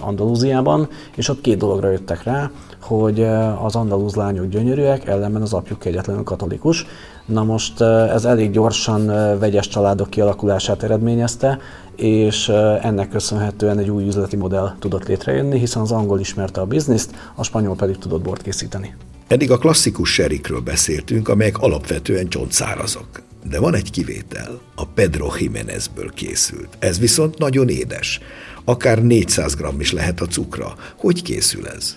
Andalúziában, 0.00 0.88
és 1.16 1.28
ott 1.28 1.40
két 1.40 1.58
dologra 1.58 1.90
jöttek 1.90 2.22
rá, 2.22 2.50
hogy 2.82 3.20
az 3.62 3.76
andalúz 3.76 4.14
lányok 4.14 4.46
gyönyörűek, 4.46 5.06
ellenben 5.06 5.42
az 5.42 5.52
apjuk 5.52 5.84
egyetlenül 5.84 6.22
katolikus. 6.22 6.86
Na 7.26 7.44
most 7.44 7.80
ez 7.80 8.24
elég 8.24 8.50
gyorsan 8.50 9.06
vegyes 9.38 9.68
családok 9.68 10.10
kialakulását 10.10 10.82
eredményezte, 10.82 11.58
és 11.96 12.48
ennek 12.82 13.08
köszönhetően 13.08 13.78
egy 13.78 13.90
új 13.90 14.06
üzleti 14.06 14.36
modell 14.36 14.74
tudott 14.78 15.06
létrejönni, 15.06 15.58
hiszen 15.58 15.82
az 15.82 15.92
angol 15.92 16.20
ismerte 16.20 16.60
a 16.60 16.66
bizniszt, 16.66 17.14
a 17.34 17.42
spanyol 17.42 17.76
pedig 17.76 17.98
tudott 17.98 18.22
bort 18.22 18.42
készíteni. 18.42 18.94
Eddig 19.26 19.50
a 19.50 19.58
klasszikus 19.58 20.12
serikről 20.12 20.60
beszéltünk, 20.60 21.28
amelyek 21.28 21.58
alapvetően 21.58 22.28
csontszárazok. 22.28 23.06
De 23.50 23.60
van 23.60 23.74
egy 23.74 23.90
kivétel, 23.90 24.60
a 24.74 24.86
Pedro 24.86 25.26
Jiménezből 25.38 26.10
készült. 26.14 26.68
Ez 26.78 26.98
viszont 26.98 27.38
nagyon 27.38 27.68
édes. 27.68 28.20
Akár 28.64 29.02
400 29.02 29.54
g 29.54 29.64
is 29.78 29.92
lehet 29.92 30.20
a 30.20 30.26
cukra. 30.26 30.74
Hogy 30.96 31.22
készül 31.22 31.66
ez? 31.66 31.96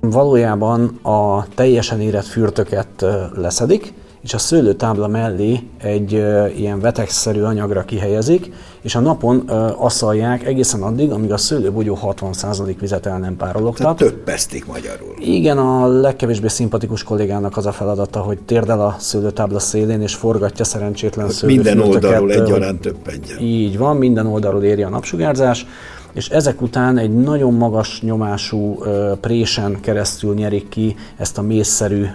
Valójában 0.00 0.98
a 1.02 1.46
teljesen 1.54 2.00
érett 2.00 2.26
fürtöket 2.26 3.04
leszedik, 3.34 3.92
és 4.22 4.34
a 4.34 4.38
szőlőtábla 4.38 5.08
mellé 5.08 5.60
egy 5.82 6.12
ilyen 6.56 6.80
vetegszerű 6.80 7.42
anyagra 7.42 7.84
kihelyezik, 7.84 8.52
és 8.80 8.94
a 8.94 9.00
napon 9.00 9.38
asszalják 9.76 10.46
egészen 10.46 10.82
addig, 10.82 11.10
amíg 11.10 11.32
a 11.32 11.36
szőlőbogyó 11.36 11.98
60% 12.02 12.74
vizet 12.80 13.06
el 13.06 13.18
nem 13.18 13.36
párologtat. 13.36 13.96
Tehát 13.96 14.14
pesztik 14.14 14.66
magyarul. 14.66 15.14
Igen, 15.18 15.58
a 15.58 15.86
legkevésbé 15.86 16.48
szimpatikus 16.48 17.02
kollégának 17.02 17.56
az 17.56 17.66
a 17.66 17.72
feladata, 17.72 18.20
hogy 18.20 18.38
térdel 18.38 18.80
a 18.80 18.96
szőlőtábla 18.98 19.58
szélén, 19.58 20.00
és 20.00 20.14
forgatja 20.14 20.64
szerencsétlen 20.64 21.30
szőlőfürtöket. 21.30 21.74
Minden 21.74 21.94
oldalról 21.94 22.32
egyaránt 22.32 22.80
többenjen. 22.80 23.38
Így 23.40 23.78
van, 23.78 23.96
minden 23.96 24.26
oldalról 24.26 24.62
éri 24.62 24.82
a 24.82 24.88
napsugárzás 24.88 25.66
és 26.12 26.28
ezek 26.28 26.62
után 26.62 26.98
egy 26.98 27.14
nagyon 27.14 27.54
magas 27.54 28.02
nyomású 28.02 28.78
présen 29.20 29.80
keresztül 29.80 30.34
nyerik 30.34 30.68
ki 30.68 30.96
ezt 31.16 31.38
a 31.38 31.42
mészszerű 31.42 32.06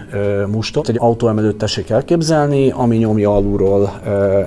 mustot. 0.50 0.88
Egy 0.88 0.96
autóemelőt 0.98 1.56
tessék 1.56 1.90
elképzelni, 1.90 2.70
ami 2.70 2.96
nyomja 2.96 3.34
alulról 3.34 4.00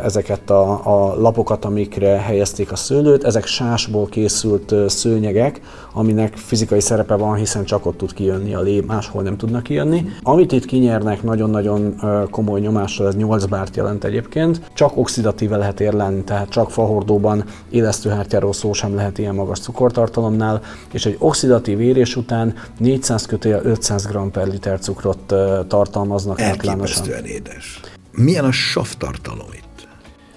ezeket 0.03 0.49
a, 0.49 0.71
a 0.71 1.21
lapokat, 1.21 1.65
amikre 1.65 2.17
helyezték 2.17 2.71
a 2.71 2.75
szőlőt. 2.75 3.23
Ezek 3.23 3.45
sásból 3.45 4.05
készült 4.05 4.73
szőnyegek, 4.87 5.61
aminek 5.93 6.37
fizikai 6.37 6.79
szerepe 6.79 7.15
van, 7.15 7.35
hiszen 7.35 7.63
csak 7.63 7.85
ott 7.85 7.97
tud 7.97 8.13
kijönni 8.13 8.53
a 8.53 8.61
lé, 8.61 8.83
máshol 8.87 9.21
nem 9.21 9.37
tudnak 9.37 9.63
kijönni. 9.63 10.05
Amit 10.23 10.51
itt 10.51 10.65
kinyernek 10.65 11.23
nagyon-nagyon 11.23 11.95
komoly 12.29 12.59
nyomással, 12.59 13.07
ez 13.07 13.15
8 13.15 13.45
bárt 13.45 13.75
jelent 13.75 14.03
egyébként, 14.03 14.61
csak 14.73 14.97
oxidatíve 14.97 15.57
lehet 15.57 15.79
érlelni, 15.79 16.23
tehát 16.23 16.49
csak 16.49 16.71
fahordóban 16.71 17.43
élesztőhártyáról 17.69 18.53
szó 18.53 18.73
sem 18.73 18.95
lehet 18.95 19.17
ilyen 19.17 19.35
magas 19.39 19.59
cukortartalomnál, 19.59 20.61
és 20.91 21.05
egy 21.05 21.15
oxidatív 21.19 21.79
érés 21.81 22.15
után 22.15 22.53
400 22.77 23.25
kötője 23.25 23.59
500 23.63 24.05
g 24.05 24.31
per 24.31 24.47
liter 24.47 24.79
cukrot 24.79 25.33
tartalmaznak 25.67 26.41
Elképesztően 26.41 27.25
édes. 27.25 27.79
Milyen 28.11 28.45
a 28.45 28.51
savtartalom 28.51 29.47
itt? 29.53 29.87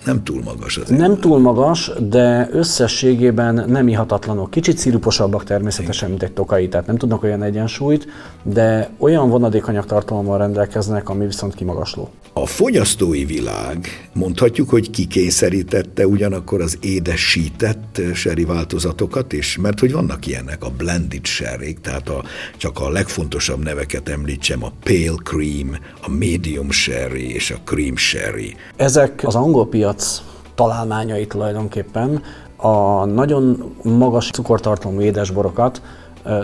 Nem 0.04 0.22
túl 0.24 0.42
magas 0.42 0.76
az. 0.76 0.88
Nem 0.88 1.18
túl 1.18 1.38
magas, 1.38 1.92
de 2.08 2.48
összességében 2.52 3.64
nem 3.68 3.88
ihatatlanok. 3.88 4.50
Kicsit 4.50 4.78
sziruposabbak 4.78 5.44
természetesen, 5.44 6.08
mint 6.08 6.22
egy 6.22 6.32
tokai, 6.32 6.68
tehát 6.68 6.86
nem 6.86 6.96
tudnak 6.96 7.22
olyan 7.22 7.42
egyensúlyt, 7.42 8.06
de 8.42 8.90
olyan 8.98 9.28
vonadékanyag 9.28 9.84
tartalommal 9.84 10.38
rendelkeznek, 10.38 11.08
ami 11.08 11.26
viszont 11.26 11.54
kimagasló. 11.54 12.10
A 12.34 12.46
fogyasztói 12.46 13.24
világ 13.24 14.10
mondhatjuk, 14.12 14.68
hogy 14.68 14.90
kikényszerítette 14.90 16.06
ugyanakkor 16.06 16.60
az 16.60 16.78
édesített 16.80 18.00
seri 18.14 18.44
változatokat 18.44 19.32
is, 19.32 19.58
mert 19.58 19.80
hogy 19.80 19.92
vannak 19.92 20.26
ilyenek, 20.26 20.64
a 20.64 20.70
blended 20.76 21.24
sherry, 21.24 21.74
tehát 21.74 22.08
a, 22.08 22.22
csak 22.56 22.80
a 22.80 22.90
legfontosabb 22.90 23.62
neveket 23.62 24.08
említsem, 24.08 24.64
a 24.64 24.72
pale 24.84 25.16
cream, 25.22 25.76
a 26.02 26.10
medium 26.10 26.70
sherry 26.70 27.34
és 27.34 27.50
a 27.50 27.56
cream 27.64 27.96
sherry. 27.96 28.56
Ezek 28.76 29.22
az 29.24 29.34
angol 29.34 29.68
piac 29.68 30.22
találmányai 30.54 31.26
tulajdonképpen, 31.26 32.22
A 32.64 33.04
nagyon 33.04 33.74
magas 33.82 34.30
cukortartalmú 34.30 35.00
édesborokat 35.00 35.82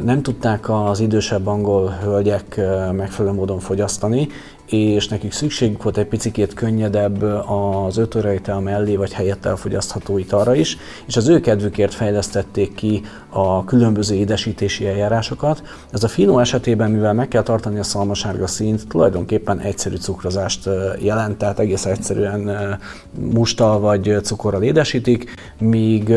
nem 0.05 0.23
tudták 0.23 0.71
az 0.71 1.01
idősebb 1.01 1.47
angol 1.47 1.99
hölgyek 2.03 2.61
megfelelő 2.93 3.35
módon 3.35 3.59
fogyasztani, 3.59 4.29
és 4.71 5.09
nekik 5.09 5.33
szükségük 5.33 5.83
volt 5.83 5.97
egy 5.97 6.07
picikét 6.07 6.55
könnyedebb 6.55 7.23
az 7.23 7.97
ötörejtel 7.97 8.61
mellé 8.61 8.97
vagy 8.97 9.13
helyett 9.13 9.45
elfogyasztható 9.45 10.19
italra 10.19 10.55
is, 10.55 10.77
és 11.07 11.17
az 11.17 11.29
ő 11.29 11.41
kedvükért 11.41 11.95
fejlesztették 11.95 12.75
ki 12.75 13.03
a 13.29 13.65
különböző 13.65 14.15
édesítési 14.15 14.87
eljárásokat. 14.87 15.63
Ez 15.91 16.05
a 16.05 16.09
finó 16.09 16.39
esetében, 16.39 16.91
mivel 16.91 17.13
meg 17.13 17.29
kell 17.29 17.43
tartani 17.43 17.79
a 17.79 17.83
szalmasárga 17.83 18.47
színt, 18.47 18.89
tulajdonképpen 18.89 19.59
egyszerű 19.59 19.97
cukrozást 19.97 20.69
jelent, 20.99 21.39
tehát 21.39 21.59
egész 21.59 21.85
egyszerűen 21.85 22.79
mustal 23.21 23.81
vagy 23.81 24.17
cukorral 24.23 24.63
édesítik, 24.63 25.35
míg 25.59 26.11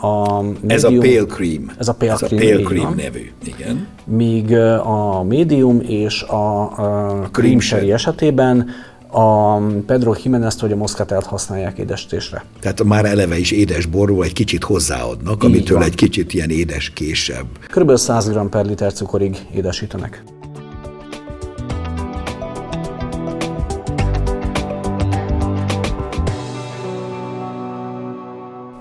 a 0.00 0.42
medium, 0.42 0.68
Ez 0.68 0.84
a 0.84 0.88
pale 0.88 1.26
cream. 1.26 1.70
Ez 1.78 1.88
a 1.88 1.94
pale 1.94 2.12
ez 2.12 2.18
cream, 2.18 2.42
a 2.42 2.44
pale 2.44 2.62
cream 2.62 2.94
nevű, 2.94 3.30
igen. 3.44 3.86
Míg 4.10 4.56
a 4.82 5.22
medium 5.22 5.80
és 5.80 6.22
a, 6.22 6.60
a 7.22 7.30
sherry 7.58 7.92
esetében 7.92 8.70
a 9.10 9.56
Pedro 9.86 10.14
Jiménez 10.22 10.60
vagy 10.60 10.72
a 10.72 10.76
Moscatelt 10.76 11.24
használják 11.24 11.78
édesítésre. 11.78 12.44
Tehát 12.60 12.84
már 12.84 13.04
eleve 13.04 13.38
is 13.38 13.50
édes 13.50 13.86
borról 13.86 14.24
egy 14.24 14.32
kicsit 14.32 14.64
hozzáadnak, 14.64 15.44
Így 15.44 15.50
amitől 15.50 15.78
van. 15.78 15.86
egy 15.86 15.94
kicsit 15.94 16.34
ilyen 16.34 16.50
édes 16.50 16.90
késebb. 16.90 17.46
Körülbelül 17.66 18.00
100 18.00 18.28
g 18.30 18.48
per 18.48 18.66
liter 18.66 18.92
cukorig 18.92 19.36
édesítenek. 19.54 20.22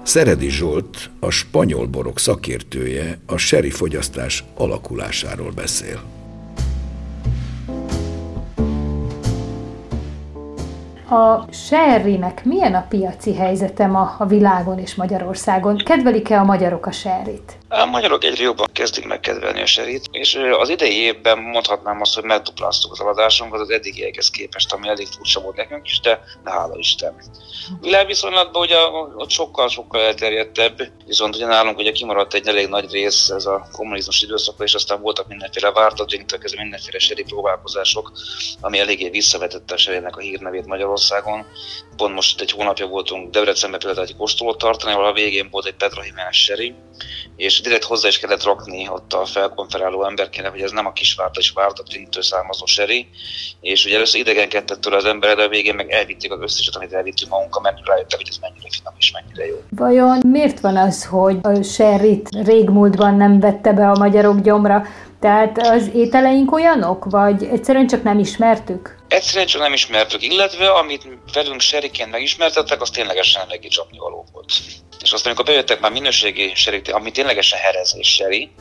Szeredi 0.08 0.50
Zsolt, 0.50 1.10
a 1.20 1.30
spanyol 1.30 1.86
borok 1.88 2.20
szakértője 2.20 3.18
a 3.26 3.38
seri 3.38 3.70
fogyasztás 3.70 4.44
alakulásáról 4.58 5.52
beszél. 5.56 6.00
A 11.10 11.54
sherrynek 11.54 12.46
milyen 12.46 12.74
a 12.74 12.86
piaci 12.90 13.36
helyzete 13.36 13.88
ma 13.88 14.16
a 14.18 14.26
világon 14.26 14.80
és 14.80 14.96
Magyarországon? 14.96 15.78
Kedvelik-e 15.78 16.40
a 16.40 16.44
magyarok 16.44 16.86
a 16.86 16.92
sherryt? 16.92 17.58
A 17.70 17.86
magyarok 17.86 18.24
egyre 18.24 18.44
jobban 18.44 18.67
kezdik 18.78 19.06
megkedvelni 19.06 19.62
a 19.62 19.66
serit, 19.66 20.06
és 20.12 20.40
az 20.60 20.70
idei 20.70 21.02
évben 21.02 21.38
mondhatnám 21.38 22.02
azt, 22.02 22.16
hogy 22.16 22.24
megdupláztuk 22.24 22.92
az 22.92 23.02
eladásunkat 23.02 23.60
az 23.60 23.70
eddigiekhez 23.70 24.30
képest, 24.30 24.74
ami 24.74 24.88
elég 24.88 25.08
furcsa 25.08 25.40
volt 25.40 25.56
nekünk 25.56 25.88
is, 25.88 26.00
de, 26.00 26.24
de 26.44 26.52
hála 26.52 26.78
Isten. 26.78 27.16
Világviszonylatban 27.82 28.62
ugye 28.62 28.78
ott 29.16 29.30
sokkal-sokkal 29.30 30.02
elterjedtebb, 30.02 30.82
viszont 31.06 31.36
ugye 31.36 31.46
nálunk 31.46 31.78
ugye 31.78 31.92
kimaradt 31.92 32.34
egy 32.34 32.48
elég 32.48 32.68
nagy 32.68 32.92
rész 32.92 33.30
ez 33.30 33.46
a 33.46 33.68
kommunizmus 33.72 34.22
időszaka, 34.22 34.64
és 34.64 34.74
aztán 34.74 35.02
voltak 35.02 35.28
mindenféle 35.28 35.72
vártadrinktől 35.72 36.40
kezdve 36.40 36.62
mindenféle 36.62 37.00
seri 37.00 37.24
próbálkozások, 37.24 38.12
ami 38.62 38.80
eléggé 38.80 39.10
visszavetette 39.10 39.74
a 39.74 39.78
serinek 39.78 40.18
a 40.18 40.20
hírnevét 40.22 40.66
Magyarországon. 40.66 41.46
Pont 41.96 42.14
most 42.14 42.42
egy 42.42 42.52
hónapja 42.52 42.86
voltunk 42.86 43.32
Debrecenben 43.32 43.80
például 43.80 44.08
egy 44.08 44.16
kóstolót 44.16 44.58
tartani, 44.58 44.94
ahol 44.94 45.06
a 45.06 45.14
végén 45.14 45.48
volt 45.52 45.66
egy 45.66 45.76
Pedro 45.76 46.04
Jiménez 46.04 46.36
seri, 46.36 46.74
és 47.36 47.62
direkt 47.62 47.84
hozzá 47.84 48.08
is 48.08 48.20
kellett 48.20 48.44
rakni 48.44 48.67
ott 48.90 49.14
a 49.14 49.26
felkonferáló 49.26 50.06
emberkének, 50.06 50.52
hogy 50.52 50.62
ez 50.62 50.72
nem 50.72 50.86
a 50.86 50.92
kisvárta 50.94 51.40
és 51.40 51.52
várta 51.52 51.84
printől 51.84 52.24
származó 52.24 52.66
seri, 52.66 53.10
és 53.62 53.86
ugye 53.86 53.96
először 53.96 54.20
idegenkedett 54.20 54.82
tőle 54.82 54.96
az 54.96 55.06
ember, 55.06 55.36
de 55.36 55.44
a 55.44 55.50
végén 55.50 55.76
meg 55.76 55.92
elvitték 55.92 56.32
az 56.32 56.42
összeset, 56.42 56.76
amit 56.76 56.94
elvittünk 56.94 57.32
magunkkal, 57.32 57.62
mert 57.62 57.88
rájöttek, 57.88 58.20
hogy 58.20 58.28
ez 58.30 58.38
mennyire 58.38 58.68
finom 58.72 58.94
és 58.98 59.12
mennyire 59.12 59.46
jó. 59.46 59.56
Vajon 59.70 60.20
miért 60.28 60.60
van 60.60 60.78
az, 60.78 61.06
hogy 61.06 61.38
a 61.42 61.62
sherryt 61.64 62.30
régmúltban 62.30 63.16
nem 63.16 63.40
vette 63.40 63.74
be 63.74 63.90
a 63.90 63.98
magyarok 63.98 64.40
gyomra? 64.40 64.84
Tehát 65.20 65.58
az 65.58 65.90
ételeink 65.94 66.52
olyanok, 66.52 67.06
vagy 67.06 67.44
egyszerűen 67.44 67.88
csak 67.88 68.04
nem 68.04 68.20
ismertük? 68.20 68.96
Egyszerűen 69.08 69.48
csak 69.48 69.62
nem 69.62 69.74
ismertük, 69.74 70.24
illetve 70.24 70.70
amit 70.70 71.08
velünk 71.34 71.62
seriként 71.62 72.12
megismertettek, 72.12 72.82
az 72.82 72.90
ténylegesen 72.90 73.42
eléggé 73.42 73.68
csapni 73.68 73.98
való 73.98 74.26
volt. 74.34 74.52
És 75.02 75.12
aztán, 75.12 75.32
amikor 75.32 75.54
bejöttek 75.54 75.80
már 75.80 75.92
minőségi 75.92 76.52
serik, 76.56 76.94
ami 76.94 77.12
ténylegesen 77.12 77.60
herezés 77.60 78.14
seri, 78.14 78.52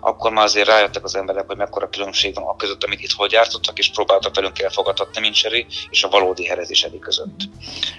akkor 0.00 0.30
már 0.30 0.44
azért 0.44 0.66
rájöttek 0.68 1.04
az 1.04 1.16
emberek, 1.16 1.46
hogy 1.46 1.56
mekkora 1.56 1.88
különbség 1.88 2.34
van 2.34 2.44
a 2.44 2.56
között, 2.56 2.84
amit 2.84 3.00
itt 3.00 3.12
hogy 3.12 3.30
gyártottak, 3.30 3.78
és 3.78 3.90
próbáltak 3.90 4.34
velünk 4.34 4.58
elfogadtatni, 4.58 5.20
mint 5.20 5.34
seri, 5.34 5.66
és 5.90 6.04
a 6.04 6.08
valódi 6.08 6.46
herezi 6.46 6.74
seri 6.74 6.98
között. 6.98 7.40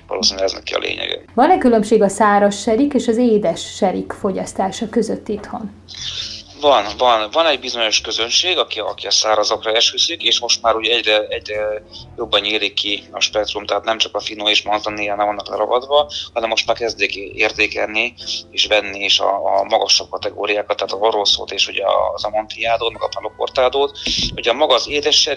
Valószínűleg 0.07 0.47
ez 0.47 0.53
neki 0.53 0.73
a 0.73 0.77
lényege. 0.77 1.21
Van-e 1.33 1.57
különbség 1.57 2.01
a 2.01 2.07
száraz 2.07 2.61
serik 2.61 2.93
és 2.93 3.07
az 3.07 3.17
édes 3.17 3.75
serik 3.75 4.11
fogyasztása 4.11 4.89
között 4.89 5.27
itthon? 5.27 5.71
Van, 6.63 6.85
van, 6.97 7.29
van 7.31 7.45
egy 7.45 7.59
bizonyos 7.59 8.01
közönség, 8.01 8.57
aki, 8.57 8.79
aki 8.79 9.07
a 9.07 9.11
szárazakra 9.11 9.71
esküszik, 9.71 10.23
és 10.23 10.39
most 10.39 10.61
már 10.61 10.75
ugye 10.75 10.93
egyre, 10.93 11.27
egyre 11.27 11.83
jobban 12.17 12.41
nyílik 12.41 12.73
ki 12.73 13.03
a 13.11 13.19
spektrum, 13.19 13.65
tehát 13.65 13.83
nem 13.83 13.97
csak 13.97 14.15
a 14.15 14.19
finó 14.19 14.49
és 14.49 14.61
manzanillána 14.61 15.25
vannak 15.25 15.47
leragadva, 15.47 16.11
hanem 16.33 16.49
most 16.49 16.65
már 16.65 16.77
kezdik 16.77 17.15
értékelni 17.15 18.13
és 18.51 18.65
venni 18.65 19.03
is 19.03 19.19
a, 19.19 19.57
a 19.57 19.63
magasabb 19.63 20.09
kategóriákat, 20.09 20.77
tehát 20.77 20.91
a 20.91 20.97
varroszót 20.97 21.51
és 21.51 21.67
ugye 21.67 21.83
az 22.13 22.23
amontilládót, 22.23 22.91
meg 22.91 23.01
a 23.01 23.07
palokortádót. 23.07 23.99
Ugye 24.35 24.49
a 24.49 24.53
maga 24.53 24.73
az 24.73 24.89
édes 24.89 25.29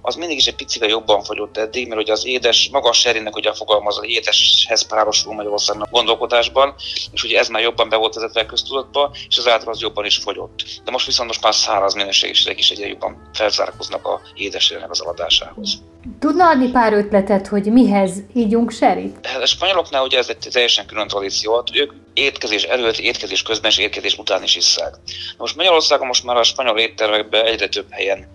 az 0.00 0.14
mindig 0.14 0.36
is 0.36 0.46
egy 0.46 0.56
picivel 0.56 0.88
jobban 0.88 1.22
fogyott 1.22 1.56
eddig, 1.56 1.88
mert 1.88 2.00
ugye 2.00 2.12
az 2.12 2.26
édes, 2.26 2.68
magas 2.72 2.98
serinek 2.98 3.36
ugye 3.36 3.52
fogalmaz 3.52 3.98
az 3.98 4.04
édeshez 4.06 4.86
párosul 4.86 5.34
Magyarországnak 5.34 5.90
gondolkodásban, 5.90 6.74
és 7.12 7.22
ugye 7.24 7.38
ez 7.38 7.48
már 7.48 7.62
jobban 7.62 7.88
be 7.88 7.96
volt 7.96 8.14
vezetve 8.14 8.40
a 8.40 8.46
köztudatba, 8.46 9.10
és 9.28 9.36
azáltal 9.38 9.72
az 9.72 9.80
jobban 9.80 10.04
is 10.04 10.16
fogyott. 10.16 10.71
De 10.84 10.90
most 10.90 11.06
viszont 11.06 11.28
most 11.28 11.42
már 11.42 11.54
száraz 11.54 11.94
minőségisek 11.94 12.58
is 12.58 12.70
egyre 12.70 12.86
jobban 12.86 13.30
felzárkóznak 13.32 14.06
a 14.06 14.20
édességnek 14.34 14.90
az 14.90 15.02
eladásához. 15.02 15.82
Tudna 16.18 16.48
adni 16.48 16.70
pár 16.70 16.92
ötletet, 16.92 17.46
hogy 17.46 17.72
mihez 17.72 18.22
ígyunk 18.34 18.70
serit? 18.70 19.28
A 19.42 19.46
spanyoloknál 19.46 20.02
ugye 20.02 20.18
ez 20.18 20.28
egy 20.28 20.48
teljesen 20.52 20.86
külön 20.86 21.08
tradíció, 21.08 21.64
ők 21.74 21.92
étkezés 22.14 22.62
előtt, 22.62 22.98
étkezés 22.98 23.42
közben 23.42 23.70
és 23.70 23.78
étkezés 23.78 24.18
után 24.18 24.42
is 24.42 24.56
isszák. 24.56 24.94
Most 25.36 25.56
Magyarországon 25.56 26.06
most 26.06 26.24
már 26.24 26.36
a 26.36 26.42
spanyol 26.42 26.78
éttermekben 26.78 27.44
egyre 27.44 27.68
több 27.68 27.86
helyen 27.90 28.28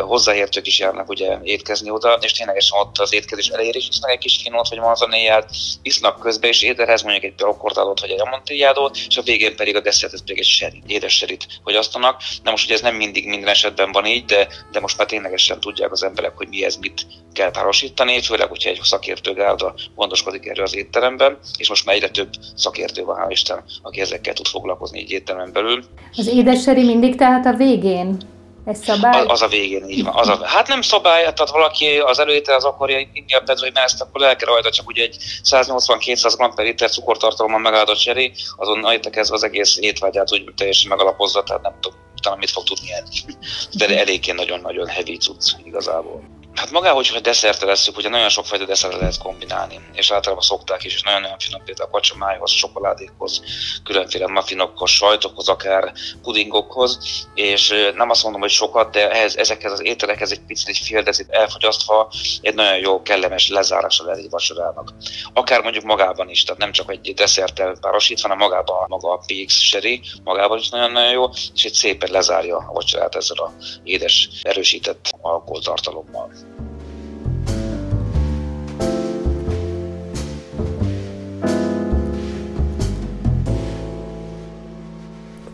hozzáértők 0.00 0.66
is 0.66 0.78
járnak 0.78 1.08
ugye 1.08 1.38
étkezni 1.42 1.90
oda, 1.90 2.18
és 2.20 2.32
ténylegesen 2.32 2.78
ott 2.78 2.98
az 2.98 3.12
étkezés 3.12 3.48
elejére 3.48 3.78
is 3.78 3.88
isznak 3.88 4.10
egy 4.10 4.18
kis 4.18 4.40
finót 4.42 4.68
vagy 4.68 4.78
manzanéját, 4.78 5.50
isznak 5.82 6.20
közben 6.20 6.50
is 6.50 6.62
ételhez 6.62 7.02
mondjuk 7.02 7.24
egy 7.24 7.34
pirokordálót 7.34 8.00
vagy 8.00 8.10
egy 8.10 8.20
amontilládót, 8.20 8.98
és 9.08 9.16
a 9.16 9.22
végén 9.22 9.56
pedig 9.56 9.76
a 9.76 9.80
desszerthez 9.80 10.20
pedig 10.20 10.38
egy 10.38 10.46
seri, 10.46 10.82
édes 10.86 11.16
serit 11.16 11.46
fogyasztanak. 11.64 12.22
Na 12.42 12.50
most 12.50 12.64
ugye 12.64 12.74
ez 12.74 12.80
nem 12.80 12.94
mindig 12.94 13.26
minden 13.28 13.48
esetben 13.48 13.92
van 13.92 14.06
így, 14.06 14.24
de, 14.24 14.48
de 14.72 14.80
most 14.80 14.98
már 14.98 15.06
ténylegesen 15.06 15.60
tudják 15.60 15.92
az 15.92 16.02
emberek, 16.02 16.36
hogy 16.36 16.48
mihez 16.48 16.76
mit 16.76 17.01
kell 17.32 17.50
párosítani, 17.50 18.20
főleg, 18.20 18.48
hogyha 18.48 18.70
egy 18.70 18.80
szakértő 18.82 19.32
gárda 19.32 19.74
gondoskodik 19.94 20.46
erről 20.46 20.64
az 20.64 20.76
étteremben, 20.76 21.38
és 21.56 21.68
most 21.68 21.84
már 21.84 21.94
egyre 21.94 22.08
több 22.08 22.28
szakértő 22.56 23.04
van, 23.04 23.16
hál' 23.24 23.30
Isten, 23.30 23.64
aki 23.82 24.00
ezekkel 24.00 24.34
tud 24.34 24.46
foglalkozni 24.46 24.98
egy 24.98 25.10
éttermen 25.10 25.52
belül. 25.52 25.84
Az 26.16 26.26
édes 26.26 26.62
seri 26.62 26.84
mindig 26.84 27.16
tehát 27.16 27.46
a 27.46 27.52
végén? 27.52 28.16
Ez 28.64 28.84
szabály? 28.84 29.20
Az, 29.20 29.26
az 29.28 29.42
a 29.42 29.48
végén 29.48 29.88
így 29.88 30.04
van. 30.04 30.14
Az 30.16 30.28
a, 30.28 30.44
hát 30.44 30.68
nem 30.68 30.82
szabály, 30.82 31.22
tehát 31.22 31.50
valaki 31.50 31.98
az 31.98 32.18
előétel 32.18 32.56
az 32.56 32.64
akarja 32.64 32.98
inni 32.98 33.34
a 33.34 33.42
pedro 33.44 33.66
ezt 33.74 34.00
akkor 34.00 34.20
le 34.20 34.36
kell 34.36 34.48
rajta, 34.48 34.70
csak 34.70 34.88
ugye 34.88 35.02
egy 35.02 35.16
180-200 35.44 36.34
g 36.38 36.54
per 36.54 36.64
liter 36.64 36.90
cukortartalommal 36.90 37.60
megáldott 37.60 37.98
seri, 37.98 38.32
azon 38.56 38.86
ez 39.10 39.30
az 39.30 39.44
egész 39.44 39.76
étvágyát 39.80 40.32
úgy 40.32 40.44
teljesen 40.56 40.88
megalapozza, 40.88 41.42
tehát 41.42 41.62
nem 41.62 41.74
tudom, 41.80 41.98
utána 42.16 42.36
mit 42.36 42.50
fog 42.50 42.64
tudni 42.64 42.92
enni. 42.92 43.36
De 43.72 43.98
eléggé 43.98 44.32
nagyon-nagyon 44.32 44.86
heavy 44.86 45.16
cucc 45.16 45.52
igazából. 45.64 46.22
Hát 46.54 46.70
magához, 46.70 47.06
hogyha 47.06 47.20
desszertre 47.20 47.66
leszünk, 47.66 47.96
ugye 47.96 48.08
nagyon 48.08 48.28
sokfajta 48.28 48.64
desszertre 48.64 48.98
lehet 48.98 49.18
kombinálni, 49.18 49.80
és 49.92 50.10
általában 50.10 50.44
szokták 50.44 50.84
is, 50.84 50.94
és 50.94 51.02
nagyon-nagyon 51.02 51.38
finom 51.38 51.64
például 51.64 51.88
a 51.88 51.92
kacsamájhoz, 51.92 52.50
csokoládékhoz, 52.50 53.42
különféle 53.84 54.26
muffinokhoz, 54.26 54.90
sajtokhoz, 54.90 55.48
akár 55.48 55.92
pudingokhoz, 56.22 56.98
és 57.34 57.92
nem 57.94 58.10
azt 58.10 58.22
mondom, 58.22 58.40
hogy 58.40 58.50
sokat, 58.50 58.92
de 58.92 59.10
ehhez, 59.10 59.36
ezekhez 59.36 59.72
az 59.72 59.84
ételekhez 59.84 60.32
egy 60.32 60.40
picit 60.40 60.68
egy 60.68 60.78
fél 60.84 61.02
decit 61.02 61.30
elfogyasztva 61.30 62.12
egy 62.40 62.54
nagyon 62.54 62.78
jó, 62.78 63.02
kellemes 63.02 63.48
lezárása 63.48 64.04
lehet 64.04 64.18
egy 64.18 64.30
vacsorának. 64.30 64.92
Akár 65.34 65.62
mondjuk 65.62 65.84
magában 65.84 66.28
is, 66.28 66.44
tehát 66.44 66.60
nem 66.60 66.72
csak 66.72 66.90
egy 66.90 67.14
desszerttel 67.14 67.76
párosítva, 67.80 68.28
hanem 68.28 68.48
magában 68.48 68.84
maga 68.88 69.12
a 69.12 69.20
PX 69.26 69.54
seri, 69.54 70.00
magában 70.24 70.58
is 70.58 70.68
nagyon-nagyon 70.68 71.12
jó, 71.12 71.28
és 71.54 71.64
egy 71.64 71.74
szépen 71.74 72.10
lezárja 72.10 72.56
a 72.56 72.72
vacsorát 72.72 73.14
ezzel 73.14 73.36
a 73.36 73.52
édes, 73.82 74.28
erősített 74.42 75.10
alkoholtartalommal. 75.20 76.51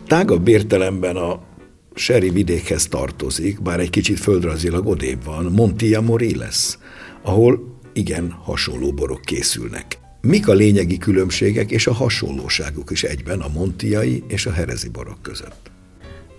Tágabb 0.09 0.47
értelemben 0.47 1.15
a 1.15 1.39
Seri 1.93 2.29
vidékhez 2.29 2.87
tartozik, 2.87 3.61
bár 3.61 3.79
egy 3.79 3.89
kicsit 3.89 4.19
földrajzilag 4.19 4.87
odébb 4.87 5.23
van, 5.23 5.45
Montilla 5.55 6.01
Moriles, 6.01 6.77
ahol 7.23 7.77
igen 7.93 8.31
hasonló 8.43 8.91
borok 8.91 9.21
készülnek. 9.21 9.99
Mik 10.21 10.47
a 10.47 10.53
lényegi 10.53 10.97
különbségek 10.97 11.71
és 11.71 11.87
a 11.87 11.93
hasonlóságuk 11.93 12.91
is 12.91 13.03
egyben 13.03 13.39
a 13.39 13.47
montiai 13.53 14.23
és 14.27 14.45
a 14.45 14.51
herezi 14.51 14.89
borok 14.89 15.21
között? 15.21 15.71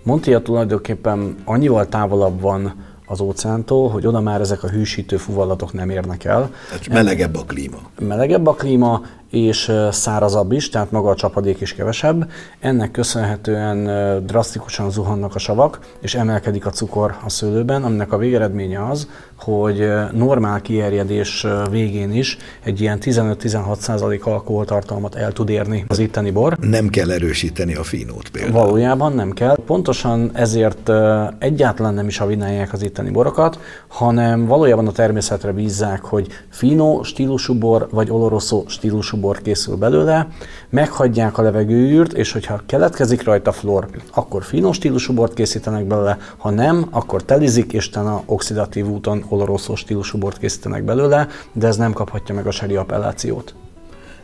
Montia 0.03 0.41
tulajdonképpen 0.41 1.35
annyival 1.45 1.87
távolabb 1.87 2.41
van 2.41 2.75
az 3.05 3.19
óceántól, 3.19 3.89
hogy 3.89 4.07
oda 4.07 4.21
már 4.21 4.41
ezek 4.41 4.63
a 4.63 4.69
hűsítő 4.69 5.17
fuvallatok 5.17 5.73
nem 5.73 5.89
érnek 5.89 6.23
el. 6.23 6.51
Tehát 6.69 6.89
melegebb 6.89 7.35
a 7.35 7.43
klíma. 7.43 7.89
Melegebb 7.99 8.47
a 8.47 8.53
klíma, 8.53 9.01
és 9.31 9.71
szárazabb 9.91 10.51
is, 10.51 10.69
tehát 10.69 10.91
maga 10.91 11.09
a 11.09 11.15
csapadék 11.15 11.61
is 11.61 11.73
kevesebb. 11.73 12.31
Ennek 12.59 12.91
köszönhetően 12.91 13.85
drasztikusan 14.25 14.91
zuhannak 14.91 15.35
a 15.35 15.39
savak, 15.39 15.79
és 16.01 16.15
emelkedik 16.15 16.65
a 16.65 16.69
cukor 16.69 17.15
a 17.25 17.29
szőlőben, 17.29 17.83
aminek 17.83 18.11
a 18.11 18.17
végeredménye 18.17 18.85
az, 18.85 19.07
hogy 19.39 19.89
normál 20.13 20.61
kierjedés 20.61 21.45
végén 21.69 22.13
is 22.13 22.37
egy 22.63 22.81
ilyen 22.81 22.97
15-16% 23.01 24.23
alkoholtartalmat 24.23 25.15
el 25.15 25.31
tud 25.31 25.49
érni 25.49 25.85
az 25.87 25.99
itteni 25.99 26.31
bor. 26.31 26.57
Nem 26.59 26.89
kell 26.89 27.11
erősíteni 27.11 27.75
a 27.75 27.83
finót 27.83 28.29
például. 28.29 28.63
Valójában 28.63 29.13
nem 29.13 29.31
kell. 29.31 29.55
Pontosan 29.65 30.31
ezért 30.33 30.91
egyáltalán 31.39 31.93
nem 31.93 32.07
is 32.07 32.19
avinálják 32.19 32.73
az 32.73 32.83
itteni 32.83 33.09
borokat, 33.09 33.59
hanem 33.87 34.45
valójában 34.45 34.87
a 34.87 34.91
természetre 34.91 35.51
bízzák, 35.51 36.01
hogy 36.01 36.27
fino 36.49 37.03
stílusú 37.03 37.57
bor 37.57 37.87
vagy 37.91 38.09
oloroso 38.09 38.63
stílusú 38.67 39.19
bor 39.21 39.41
készül 39.41 39.75
belőle, 39.75 40.27
meghagyják 40.69 41.37
a 41.37 41.41
levegőűrt, 41.41 42.13
és 42.13 42.31
hogyha 42.31 42.61
keletkezik 42.65 43.23
rajta 43.23 43.51
flor, 43.51 43.87
akkor 44.13 44.43
fino 44.43 44.71
stílusú 44.71 45.13
bort 45.13 45.33
készítenek 45.33 45.85
belőle, 45.85 46.17
ha 46.37 46.49
nem, 46.49 46.87
akkor 46.89 47.23
telizik, 47.23 47.73
és 47.73 47.89
a 47.91 48.23
oxidatív 48.25 48.87
úton 48.87 49.25
oloroszó 49.29 49.75
stílusú 49.75 50.17
bort 50.17 50.37
készítenek 50.37 50.83
belőle, 50.83 51.27
de 51.53 51.67
ez 51.67 51.77
nem 51.77 51.93
kaphatja 51.93 52.35
meg 52.35 52.47
a 52.47 52.51
seri 52.51 52.75
appellációt. 52.75 53.55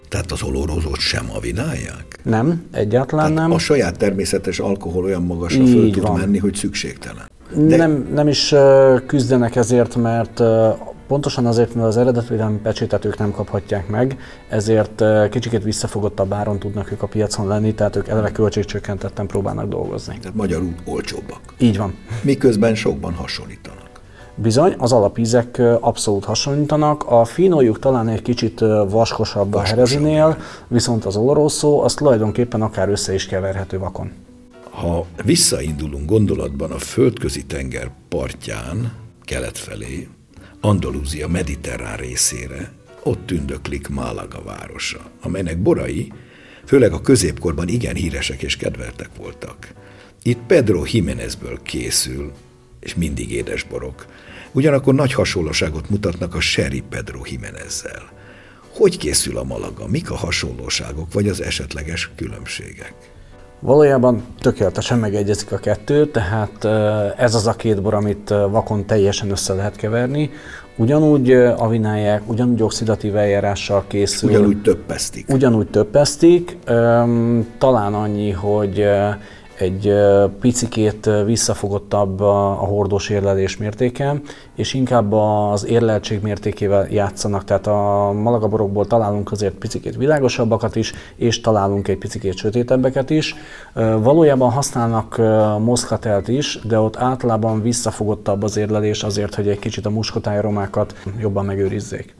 Tehát 0.09 0.31
az 0.31 0.43
olorozót 0.43 0.99
sem 0.99 1.25
avinálják? 1.35 2.19
Nem, 2.23 2.65
egyáltalán 2.71 3.33
Tehát 3.33 3.47
nem. 3.47 3.55
A 3.55 3.59
saját 3.59 3.97
természetes 3.97 4.59
alkohol 4.59 5.03
olyan 5.03 5.23
magasra 5.23 5.61
Így 5.61 5.69
föl 5.69 5.91
tud 5.91 6.01
van. 6.01 6.19
menni, 6.19 6.37
hogy 6.37 6.55
szükségtelen. 6.55 7.29
De... 7.55 7.75
Nem, 7.75 8.07
nem 8.13 8.27
is 8.27 8.53
küzdenek 9.05 9.55
ezért, 9.55 9.95
mert 9.95 10.41
Pontosan 11.07 11.45
azért, 11.45 11.75
mert 11.75 11.87
az 11.87 11.97
eredetvédelmi 11.97 12.57
pecsétet 12.57 13.05
ők 13.05 13.17
nem 13.17 13.31
kaphatják 13.31 13.87
meg, 13.87 14.17
ezért 14.49 15.03
kicsikét 15.29 15.63
visszafogottabb 15.63 16.33
áron 16.33 16.59
tudnak 16.59 16.91
ők 16.91 17.01
a 17.01 17.07
piacon 17.07 17.47
lenni, 17.47 17.73
tehát 17.73 17.95
ők 17.95 18.07
eleve 18.07 18.31
költségcsökkentetten 18.31 19.27
próbálnak 19.27 19.67
dolgozni. 19.67 20.17
Tehát 20.19 20.35
magyarul 20.37 20.75
olcsóbbak. 20.85 21.39
Így 21.57 21.77
van. 21.77 21.95
Miközben 22.21 22.75
sokban 22.75 23.13
hasonlítanak. 23.13 23.89
Bizony, 24.35 24.75
az 24.77 24.91
alapízek 24.91 25.61
abszolút 25.79 26.25
hasonlítanak. 26.25 27.03
A 27.05 27.25
finójuk 27.25 27.79
talán 27.79 28.07
egy 28.07 28.21
kicsit 28.21 28.59
vaskosabb 28.89 29.53
a 29.53 29.61
herezinél, 29.61 30.37
viszont 30.67 31.05
az 31.05 31.15
oloroszó 31.15 31.81
az 31.81 31.93
tulajdonképpen 31.93 32.61
akár 32.61 32.89
össze 32.89 33.13
is 33.13 33.25
keverhető 33.25 33.77
vakon. 33.77 34.11
Ha 34.69 35.05
visszaindulunk 35.23 36.09
gondolatban 36.09 36.71
a 36.71 36.77
földközi 36.77 37.45
tenger 37.45 37.91
partján, 38.09 38.91
kelet 39.23 39.57
felé, 39.57 40.07
Andalúzia 40.61 41.27
mediterrán 41.27 41.97
részére, 41.97 42.71
ott 43.03 43.25
tündöklik 43.25 43.87
Málaga 43.87 44.43
városa, 44.43 45.11
amelynek 45.21 45.57
borai, 45.57 46.11
főleg 46.65 46.93
a 46.93 47.01
középkorban 47.01 47.67
igen 47.67 47.95
híresek 47.95 48.41
és 48.41 48.57
kedveltek 48.57 49.09
voltak. 49.17 49.73
Itt 50.23 50.39
Pedro 50.47 50.83
Jiménezből 50.91 51.59
készül, 51.63 52.31
és 52.79 52.95
mindig 52.95 53.31
édesborok. 53.31 54.05
Ugyanakkor 54.51 54.93
nagy 54.93 55.13
hasonlóságot 55.13 55.89
mutatnak 55.89 56.35
a 56.35 56.39
Sherry 56.39 56.83
Pedro 56.89 57.21
Jiménezzel. 57.25 58.11
Hogy 58.69 58.97
készül 58.97 59.37
a 59.37 59.43
Malaga? 59.43 59.87
Mik 59.87 60.11
a 60.11 60.15
hasonlóságok, 60.15 61.13
vagy 61.13 61.27
az 61.27 61.41
esetleges 61.41 62.11
különbségek? 62.15 62.93
Valójában 63.59 64.23
tökéletesen 64.39 64.99
megegyezik 64.99 65.51
a 65.51 65.57
kettő, 65.57 66.07
tehát 66.07 66.65
ez 67.17 67.35
az 67.35 67.47
a 67.47 67.53
két 67.53 67.81
bor, 67.81 67.93
amit 67.93 68.29
vakon 68.29 68.85
teljesen 68.85 69.29
össze 69.29 69.53
lehet 69.53 69.75
keverni. 69.75 70.29
Ugyanúgy 70.75 71.31
avinálják, 71.57 72.21
ugyanúgy 72.25 72.63
oxidatív 72.63 73.15
eljárással 73.15 73.83
készül. 73.87 74.29
Ugyanúgy 74.29 74.61
töppesztik. 74.61 75.29
Ugyanúgy 75.29 75.67
töppesztik. 75.67 76.57
Talán 77.57 77.93
annyi, 77.93 78.31
hogy 78.31 78.85
egy 79.57 79.93
picikét 80.39 81.09
visszafogottabb 81.25 82.19
a, 82.19 82.53
hordós 82.53 83.09
érlelés 83.09 83.57
mértéke, 83.57 84.21
és 84.55 84.73
inkább 84.73 85.13
az 85.13 85.65
érleltség 85.65 86.21
mértékével 86.21 86.87
játszanak, 86.91 87.43
tehát 87.43 87.67
a 87.67 88.11
malagaborokból 88.11 88.85
találunk 88.87 89.31
azért 89.31 89.53
picikét 89.53 89.95
világosabbakat 89.95 90.75
is, 90.75 90.93
és 91.15 91.41
találunk 91.41 91.87
egy 91.87 91.97
picikét 91.97 92.37
sötétebbeket 92.37 93.09
is. 93.09 93.35
Valójában 93.99 94.51
használnak 94.51 95.17
moszkatelt 95.59 96.27
is, 96.27 96.59
de 96.63 96.79
ott 96.79 96.97
általában 96.97 97.61
visszafogottabb 97.61 98.43
az 98.43 98.57
érlelés 98.57 99.03
azért, 99.03 99.35
hogy 99.35 99.47
egy 99.47 99.59
kicsit 99.59 99.85
a 99.85 99.89
muskotájromákat 99.89 100.95
jobban 101.19 101.45
megőrizzék. 101.45 102.15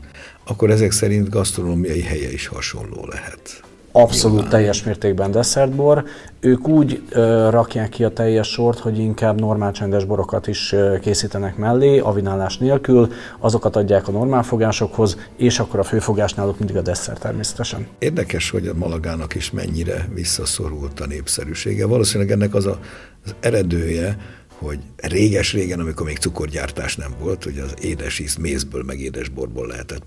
Akkor 0.48 0.70
ezek 0.70 0.92
szerint 0.92 1.30
gasztronómiai 1.30 2.02
helye 2.02 2.32
is 2.32 2.48
hasonló 2.48 3.06
lehet. 3.10 3.67
Abszolút 3.92 4.36
Nyilván. 4.36 4.52
teljes 4.52 4.84
mértékben 4.84 5.32
desszertbor. 5.32 6.04
Ők 6.40 6.68
úgy 6.68 7.02
ö, 7.10 7.50
rakják 7.50 7.90
ki 7.90 8.04
a 8.04 8.10
teljes 8.10 8.48
sort, 8.48 8.80
hogy 8.80 9.00
inkább 9.00 9.40
normál 9.40 9.72
csendes 9.72 10.06
borokat 10.06 10.48
is 10.48 10.72
ö, 10.72 11.00
készítenek 11.02 11.58
mellé, 11.58 12.00
avinálás 12.00 12.58
nélkül, 12.58 13.12
azokat 13.40 13.76
adják 13.76 14.08
a 14.08 14.12
normál 14.12 14.44
fogásokhoz, 14.44 15.18
és 15.38 15.60
akkor 15.60 15.80
a 15.80 15.84
főfogás 15.84 16.34
náluk 16.34 16.58
mindig 16.60 16.78
a 16.78 16.82
desszert 16.82 17.20
természetesen. 17.20 17.88
Érdekes, 18.00 18.50
hogy 18.50 18.68
a 18.68 18.74
Malagának 18.74 19.36
is 19.36 19.52
mennyire 19.52 20.08
visszaszorult 20.14 21.00
a 21.00 21.06
népszerűsége. 21.06 21.86
Valószínűleg 21.86 22.32
ennek 22.32 22.54
az 22.54 22.66
a, 22.66 22.80
az 23.26 23.36
eredője, 23.40 24.18
hogy 24.58 24.80
réges-régen, 24.96 25.80
amikor 25.80 26.06
még 26.06 26.18
cukorgyártás 26.18 26.96
nem 26.96 27.12
volt, 27.20 27.44
hogy 27.44 27.58
az 27.58 27.74
édes 27.82 28.20
íz 28.20 28.36
mézből, 28.36 28.84
meg 28.84 29.00
édesborból 29.00 29.68
lehetett 29.68 30.04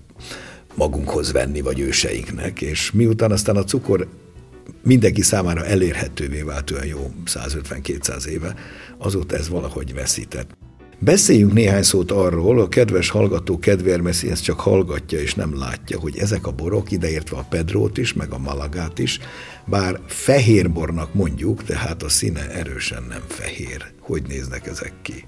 magunkhoz 0.75 1.31
venni, 1.31 1.61
vagy 1.61 1.79
őseinknek, 1.79 2.61
és 2.61 2.91
miután 2.91 3.31
aztán 3.31 3.55
a 3.55 3.63
cukor 3.63 4.07
mindenki 4.83 5.21
számára 5.21 5.65
elérhetővé 5.65 6.41
vált 6.41 6.71
olyan 6.71 6.85
jó 6.85 7.11
150-200 7.25 8.25
éve, 8.25 8.55
azóta 8.97 9.35
ez 9.35 9.49
valahogy 9.49 9.93
veszített. 9.93 10.57
Beszéljünk 11.03 11.53
néhány 11.53 11.83
szót 11.83 12.11
arról, 12.11 12.59
a 12.59 12.69
kedves 12.69 13.09
hallgató 13.09 13.59
kedvérmeszi 13.59 14.29
ezt 14.29 14.43
csak 14.43 14.59
hallgatja 14.59 15.19
és 15.19 15.35
nem 15.35 15.57
látja, 15.57 15.99
hogy 15.99 16.17
ezek 16.17 16.47
a 16.47 16.51
borok, 16.51 16.91
ideértve 16.91 17.37
a 17.37 17.45
Pedrót 17.49 17.97
is, 17.97 18.13
meg 18.13 18.31
a 18.31 18.37
Malagát 18.37 18.99
is, 18.99 19.19
bár 19.65 19.99
fehérbornak 20.07 21.13
mondjuk, 21.13 21.63
tehát 21.63 22.03
a 22.03 22.09
színe 22.09 22.49
erősen 22.49 23.03
nem 23.09 23.23
fehér. 23.27 23.85
Hogy 23.99 24.21
néznek 24.27 24.67
ezek 24.67 24.93
ki? 25.01 25.25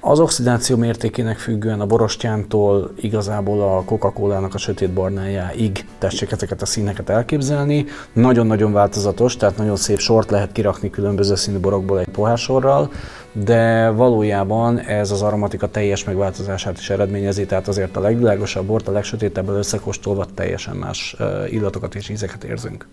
Az 0.00 0.20
oxidáció 0.20 0.76
mértékének 0.76 1.38
függően 1.38 1.80
a 1.80 1.86
borostyántól 1.86 2.92
igazából 2.96 3.60
a 3.60 3.82
Coca-Cola-nak 3.84 4.54
a 4.54 4.58
sötét 4.58 4.90
barnájáig 4.90 5.86
tessék 5.98 6.32
ezeket 6.32 6.62
a 6.62 6.66
színeket 6.66 7.08
elképzelni. 7.08 7.84
Nagyon-nagyon 8.12 8.72
változatos, 8.72 9.36
tehát 9.36 9.56
nagyon 9.56 9.76
szép 9.76 9.98
sort 9.98 10.30
lehet 10.30 10.52
kirakni 10.52 10.90
különböző 10.90 11.34
színű 11.34 11.58
borokból 11.58 11.98
egy 11.98 12.08
pohársorral, 12.08 12.90
de 13.32 13.90
valójában 13.90 14.78
ez 14.78 15.10
az 15.10 15.22
aromatika 15.22 15.70
teljes 15.70 16.04
megváltozását 16.04 16.78
is 16.78 16.90
eredményezi, 16.90 17.46
tehát 17.46 17.68
azért 17.68 17.96
a 17.96 18.00
legvilágosabb 18.00 18.66
bort, 18.66 18.88
a 18.88 18.92
legsötétebből 18.92 19.56
összekóstolva 19.56 20.26
teljesen 20.34 20.76
más 20.76 21.16
illatokat 21.50 21.94
és 21.94 22.08
ízeket 22.08 22.44
érzünk. 22.44 22.86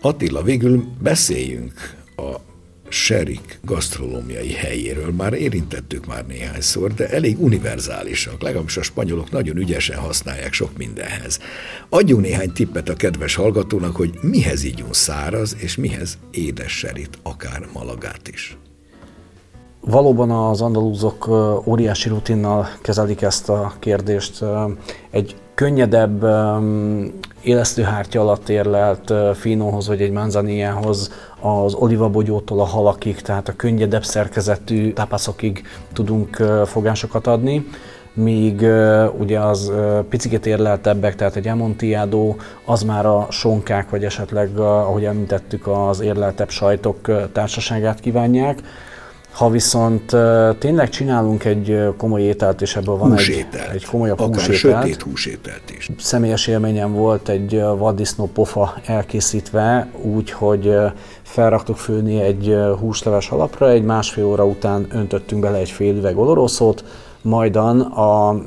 Attila, 0.00 0.42
végül 0.42 0.84
beszéljünk 0.98 1.72
a 2.16 2.36
Serik 2.92 3.58
gasztronómiai 3.64 4.52
helyéről 4.52 5.10
már 5.10 5.32
érintettük 5.32 6.06
már 6.06 6.26
néhányszor, 6.26 6.94
de 6.94 7.08
elég 7.08 7.42
univerzálisak, 7.42 8.42
legalábbis 8.42 8.76
a 8.76 8.82
spanyolok 8.82 9.30
nagyon 9.30 9.56
ügyesen 9.56 9.98
használják 9.98 10.52
sok 10.52 10.76
mindenhez. 10.76 11.38
Adjunk 11.88 12.22
néhány 12.22 12.52
tippet 12.52 12.88
a 12.88 12.94
kedves 12.94 13.34
hallgatónak, 13.34 13.96
hogy 13.96 14.18
mihez 14.22 14.64
ígyunk 14.64 14.94
száraz, 14.94 15.56
és 15.58 15.76
mihez 15.76 16.18
édes 16.30 16.72
serit, 16.72 17.18
akár 17.22 17.68
malagát 17.72 18.28
is. 18.28 18.56
Valóban 19.80 20.30
az 20.30 20.60
andalúzok 20.60 21.28
óriási 21.66 22.08
rutinnal 22.08 22.68
kezelik 22.82 23.22
ezt 23.22 23.48
a 23.48 23.74
kérdést. 23.78 24.44
Egy 25.10 25.36
könnyedebb 25.60 26.26
élesztőhártya 27.42 28.20
alatt 28.20 28.48
érlelt 28.48 29.12
finóhoz 29.34 29.86
vagy 29.86 30.00
egy 30.00 30.10
manzaniához 30.10 31.12
az 31.40 31.74
olivabogyótól 31.74 32.60
a 32.60 32.64
halakig, 32.64 33.20
tehát 33.20 33.48
a 33.48 33.56
könnyedebb 33.56 34.04
szerkezetű 34.04 34.92
tápászokig 34.92 35.62
tudunk 35.92 36.36
fogásokat 36.64 37.26
adni 37.26 37.66
míg 38.12 38.60
uh, 38.60 39.20
ugye 39.20 39.38
az 39.38 39.68
uh, 39.68 39.98
picit 39.98 40.46
érleltebbek, 40.46 41.16
tehát 41.16 41.36
egy 41.36 41.48
Amontillado, 41.48 42.34
az 42.64 42.82
már 42.82 43.06
a 43.06 43.26
sonkák, 43.30 43.90
vagy 43.90 44.04
esetleg, 44.04 44.50
uh, 44.56 44.64
ahogy 44.64 45.04
említettük, 45.04 45.66
az 45.66 46.00
érleltebb 46.00 46.50
sajtok 46.50 47.08
uh, 47.08 47.32
társaságát 47.32 48.00
kívánják. 48.00 48.58
Ha 49.30 49.50
viszont 49.50 50.16
tényleg 50.58 50.88
csinálunk 50.88 51.44
egy 51.44 51.78
komoly 51.96 52.22
ételt, 52.22 52.60
és 52.60 52.76
ebből 52.76 52.96
van 52.96 53.16
egy, 53.16 53.46
egy 53.72 53.84
komolyabb 53.84 54.20
Akár 54.20 54.46
húsételt. 54.46 54.82
sötét 54.82 55.02
húsételt 55.02 55.70
is. 55.76 55.90
Személyes 55.98 56.46
élményem 56.46 56.92
volt 56.92 57.28
egy 57.28 57.60
vaddisznó 57.60 58.26
pofa 58.26 58.74
elkészítve, 58.86 59.88
úgy, 60.02 60.30
hogy 60.30 60.76
felraktuk 61.22 61.76
főni 61.76 62.20
egy 62.20 62.56
húsleves 62.78 63.30
alapra, 63.30 63.70
egy 63.70 63.82
másfél 63.82 64.24
óra 64.24 64.44
után 64.44 64.86
öntöttünk 64.92 65.40
bele 65.40 65.56
egy 65.58 65.70
fél 65.70 65.96
üveg 65.96 66.18
oloroszót, 66.18 66.84
majdan 67.22 67.80
a 67.80 68.40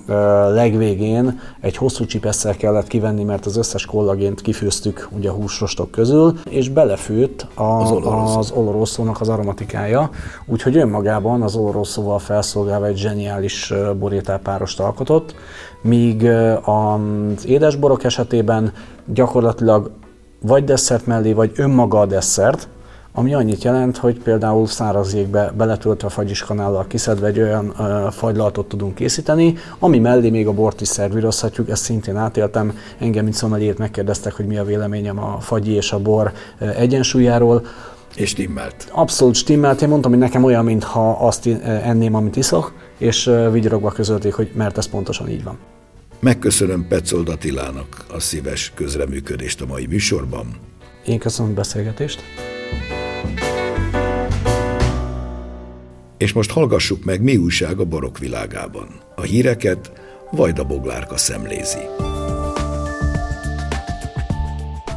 legvégén 0.49 1.39
egy 1.59 1.77
hosszú 1.77 2.05
csipesszel 2.05 2.55
kellett 2.55 2.87
kivenni, 2.87 3.23
mert 3.23 3.45
az 3.45 3.57
összes 3.57 3.85
kollagént 3.85 4.41
kifőztük 4.41 5.09
ugye 5.11 5.29
a 5.29 5.33
húsrostok 5.33 5.91
közül, 5.91 6.33
és 6.49 6.69
belefőtt 6.69 7.47
a, 7.53 7.63
az, 7.63 7.91
oloroszó. 7.91 8.37
az 8.37 8.51
oloroszónak 8.51 9.21
az 9.21 9.29
aromatikája, 9.29 10.09
úgyhogy 10.45 10.77
önmagában 10.77 11.41
az 11.41 11.55
oloroszóval 11.55 12.19
felszolgálva 12.19 12.85
egy 12.85 12.97
zseniális 12.97 13.73
borételpárost 13.99 14.79
alkotott, 14.79 15.35
míg 15.81 16.27
az 16.63 17.45
édesborok 17.45 18.03
esetében 18.03 18.73
gyakorlatilag 19.05 19.91
vagy 20.41 20.63
desszert 20.63 21.05
mellé, 21.05 21.33
vagy 21.33 21.51
önmaga 21.55 21.99
a 21.99 22.05
desszert, 22.05 22.67
ami 23.13 23.33
annyit 23.33 23.63
jelent, 23.63 23.97
hogy 23.97 24.19
például 24.19 24.67
száraz 24.67 25.13
jégbe 25.13 25.53
beletöltve 25.57 26.09
fagyiskanállal 26.09 26.87
kiszedve 26.87 27.27
egy 27.27 27.39
olyan 27.39 27.73
ö, 27.79 28.07
fagylaltot 28.11 28.67
tudunk 28.67 28.95
készíteni, 28.95 29.55
ami 29.79 29.99
mellé 29.99 30.29
még 30.29 30.47
a 30.47 30.51
bort 30.51 30.81
is 30.81 30.87
szervírozhatjuk, 30.87 31.69
ezt 31.69 31.83
szintén 31.83 32.15
átéltem. 32.15 32.77
Engem, 32.97 33.23
mint 33.23 33.35
szomeliét 33.35 33.77
megkérdeztek, 33.77 34.33
hogy 34.33 34.45
mi 34.45 34.57
a 34.57 34.63
véleményem 34.63 35.19
a 35.19 35.37
fagyi 35.39 35.71
és 35.71 35.91
a 35.91 35.99
bor 35.99 36.31
egyensúlyáról. 36.59 37.65
És 38.15 38.29
stimmelt. 38.29 38.89
Abszolút 38.91 39.35
stimmelt. 39.35 39.81
Én 39.81 39.89
mondtam, 39.89 40.11
hogy 40.11 40.19
nekem 40.19 40.43
olyan, 40.43 40.63
mintha 40.63 41.11
azt 41.11 41.47
enném, 41.63 42.15
amit 42.15 42.35
iszok, 42.35 42.73
és 42.97 43.31
vigyorogva 43.51 43.91
közölték, 43.91 44.33
hogy 44.33 44.51
mert 44.53 44.77
ez 44.77 44.85
pontosan 44.85 45.29
így 45.29 45.43
van. 45.43 45.57
Megköszönöm 46.19 46.87
Petzold 46.87 47.29
Attilának 47.29 48.05
a 48.13 48.19
szíves 48.19 48.71
közreműködést 48.75 49.61
a 49.61 49.65
mai 49.65 49.85
műsorban. 49.85 50.47
Én 51.05 51.19
köszönöm 51.19 51.51
a 51.51 51.55
beszélgetést. 51.55 52.21
És 56.23 56.33
most 56.33 56.51
hallgassuk 56.51 57.03
meg, 57.03 57.21
mi 57.21 57.37
újság 57.37 57.79
a 57.79 57.85
barok 57.85 58.17
világában. 58.17 58.87
A 59.15 59.21
híreket 59.21 59.91
Vajda 60.31 60.63
Boglárka 60.63 61.17
szemlézi. 61.17 61.79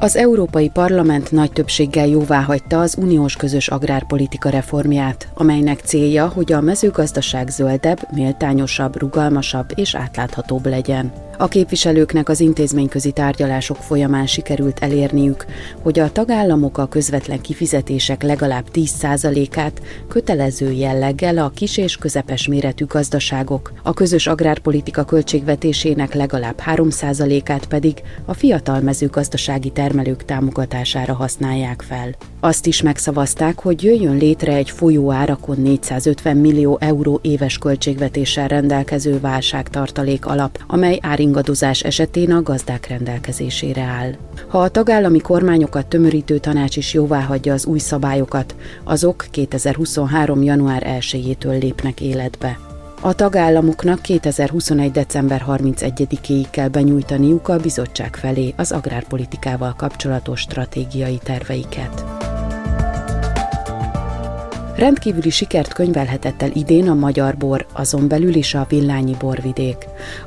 Az 0.01 0.17
Európai 0.17 0.69
Parlament 0.69 1.33
nagy 1.33 1.53
többséggel 1.53 2.07
jóváhagyta 2.07 2.81
az 2.81 2.97
uniós 2.99 3.37
közös 3.37 3.69
agrárpolitika 3.69 4.49
reformját, 4.49 5.29
amelynek 5.35 5.81
célja, 5.81 6.29
hogy 6.29 6.53
a 6.53 6.61
mezőgazdaság 6.61 7.49
zöldebb, 7.49 7.99
méltányosabb, 8.15 8.99
rugalmasabb 8.99 9.73
és 9.75 9.95
átláthatóbb 9.95 10.67
legyen. 10.67 11.13
A 11.39 11.49
képviselőknek 11.49 12.29
az 12.29 12.41
intézményközi 12.41 13.11
tárgyalások 13.11 13.77
folyamán 13.77 14.27
sikerült 14.27 14.79
elérniük, 14.79 15.47
hogy 15.83 15.99
a 15.99 16.13
tagállamok 16.13 16.79
a 16.79 16.87
közvetlen 16.87 17.41
kifizetések 17.41 18.23
legalább 18.23 18.65
10%-át 18.73 19.83
kötelező 20.09 20.71
jelleggel 20.73 21.39
a 21.39 21.51
kis 21.55 21.77
és 21.77 21.97
közepes 21.97 22.49
méretű 22.49 22.85
gazdaságok, 22.85 23.73
a 23.83 23.93
közös 23.93 24.27
agrárpolitika 24.27 25.05
költségvetésének 25.05 26.15
legalább 26.15 26.63
3%-át 26.67 27.67
pedig 27.67 28.03
a 28.25 28.35
fiatal 28.35 28.81
mezőgazdasági 28.81 29.71
termelők 29.71 30.25
támogatására 30.25 31.15
használják 31.15 31.83
fel. 31.83 32.15
Azt 32.41 32.67
is 32.67 32.83
megszavazták, 32.83 33.59
hogy 33.59 33.83
jöjjön 33.83 34.17
létre 34.17 34.53
egy 34.53 34.71
folyó 34.71 35.13
árakon 35.13 35.61
450 35.61 36.37
millió 36.37 36.79
euró 36.81 37.19
éves 37.23 37.59
költségvetéssel 37.59 38.49
rendelkező 38.49 39.21
válságtartalék 39.21 40.27
alap, 40.27 40.59
amely 40.67 40.99
áringadozás 41.27 41.83
esetén 41.83 42.33
a 42.33 42.43
gazdák 42.43 42.87
rendelkezésére 42.87 43.83
áll. 43.83 44.13
Ha 44.49 44.59
a 44.59 44.69
tagállami 44.69 45.19
kormányokat 45.19 45.87
tömörítő 45.87 46.39
tanács 46.39 46.77
is 46.77 46.95
jóváhagyja 46.95 47.53
az 47.53 47.67
új 47.67 47.79
szabályokat, 47.79 48.55
azok 48.85 49.27
2023. 49.31 50.43
január 50.43 50.83
1-től 51.01 51.61
lépnek 51.61 52.01
életbe. 52.01 52.59
A 53.01 53.15
tagállamoknak 53.15 54.03
2021. 54.03 54.91
december 54.91 55.45
31-éig 55.49 56.47
kell 56.51 56.69
benyújtaniuk 56.69 57.49
a 57.49 57.59
bizottság 57.59 58.17
felé 58.17 58.55
az 58.57 58.73
agrárpolitikával 58.73 59.75
kapcsolatos 59.77 60.41
stratégiai 60.41 61.19
terveiket. 61.23 62.16
Rendkívüli 64.77 65.31
sikert 65.31 65.73
könyvelhetett 65.73 66.43
el 66.43 66.51
idén 66.55 66.89
a 66.89 66.95
magyar 66.95 67.37
bor, 67.37 67.67
azon 67.73 68.09
belül 68.09 68.35
is 68.35 68.55
a 68.55 68.67
villányi 68.69 69.15
borvidék. 69.19 69.77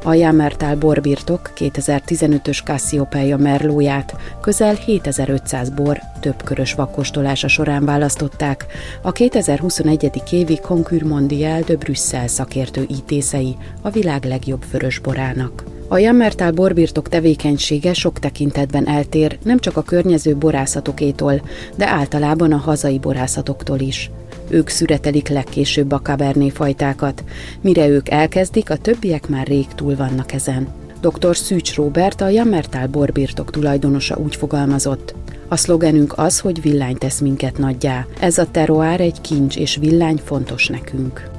A 0.04 0.14
Jámertál 0.14 0.78
borbirtok 0.78 1.52
2015-ös 1.56 2.64
Cassiopeia 2.64 3.38
merlóját 3.38 4.16
közel 4.42 4.74
7500 4.74 5.70
bor 5.70 6.00
több 6.20 6.44
körös 6.44 6.74
vakkostolása 6.74 7.48
során 7.48 7.86
választották 7.86 8.66
a 9.02 9.12
2021. 9.12 10.12
évi 10.32 10.60
Concure 10.60 11.06
Mondial 11.06 11.62
de 11.62 11.76
Brüsszel 11.76 12.28
szakértő 12.28 12.86
ítészei 12.88 13.58
a 13.82 13.90
világ 13.90 14.26
legjobb 14.26 14.66
vörösborának. 14.72 15.79
A 15.92 15.98
Jammertal 15.98 16.52
borbirtok 16.52 17.10
tevékenysége 17.10 17.94
sok 17.94 18.20
tekintetben 18.20 18.88
eltér 18.88 19.38
nem 19.44 19.60
csak 19.60 19.78
a 19.78 19.82
környező 19.82 20.36
borászatokétól, 20.36 21.42
de 21.76 21.88
általában 21.88 22.52
a 22.52 22.58
hazai 22.58 23.00
borászatoktól 23.00 23.80
is. 23.80 24.12
Ők 24.50 24.68
szüretelik 24.68 25.28
legkésőbb 25.28 25.92
a 25.92 26.02
Cabernet 26.02 26.52
fajtákat. 26.52 27.24
Mire 27.62 27.88
ők 27.88 28.10
elkezdik, 28.10 28.70
a 28.70 28.78
többiek 28.78 29.28
már 29.28 29.48
rég 29.48 29.68
túl 29.76 29.96
vannak 29.96 30.34
ezen. 30.34 30.68
Dr. 31.02 31.36
Szűcs 31.36 31.76
Robert, 31.76 32.22
a 32.22 32.30
Jammertal 32.30 32.88
borbirtok 32.88 33.52
tulajdonosa 33.52 34.16
úgy 34.16 34.36
fogalmazott. 34.36 35.16
A 35.48 35.56
szlogenünk 35.56 36.14
az, 36.18 36.40
hogy 36.40 36.62
villány 36.62 36.98
tesz 36.98 37.20
minket 37.20 37.58
nagyjá. 37.58 38.06
Ez 38.20 38.38
a 38.38 38.52
teroár 38.52 39.00
egy 39.00 39.22
kincs 39.22 39.58
és 39.58 39.76
villány 39.76 40.22
fontos 40.26 40.68
nekünk. 40.68 41.39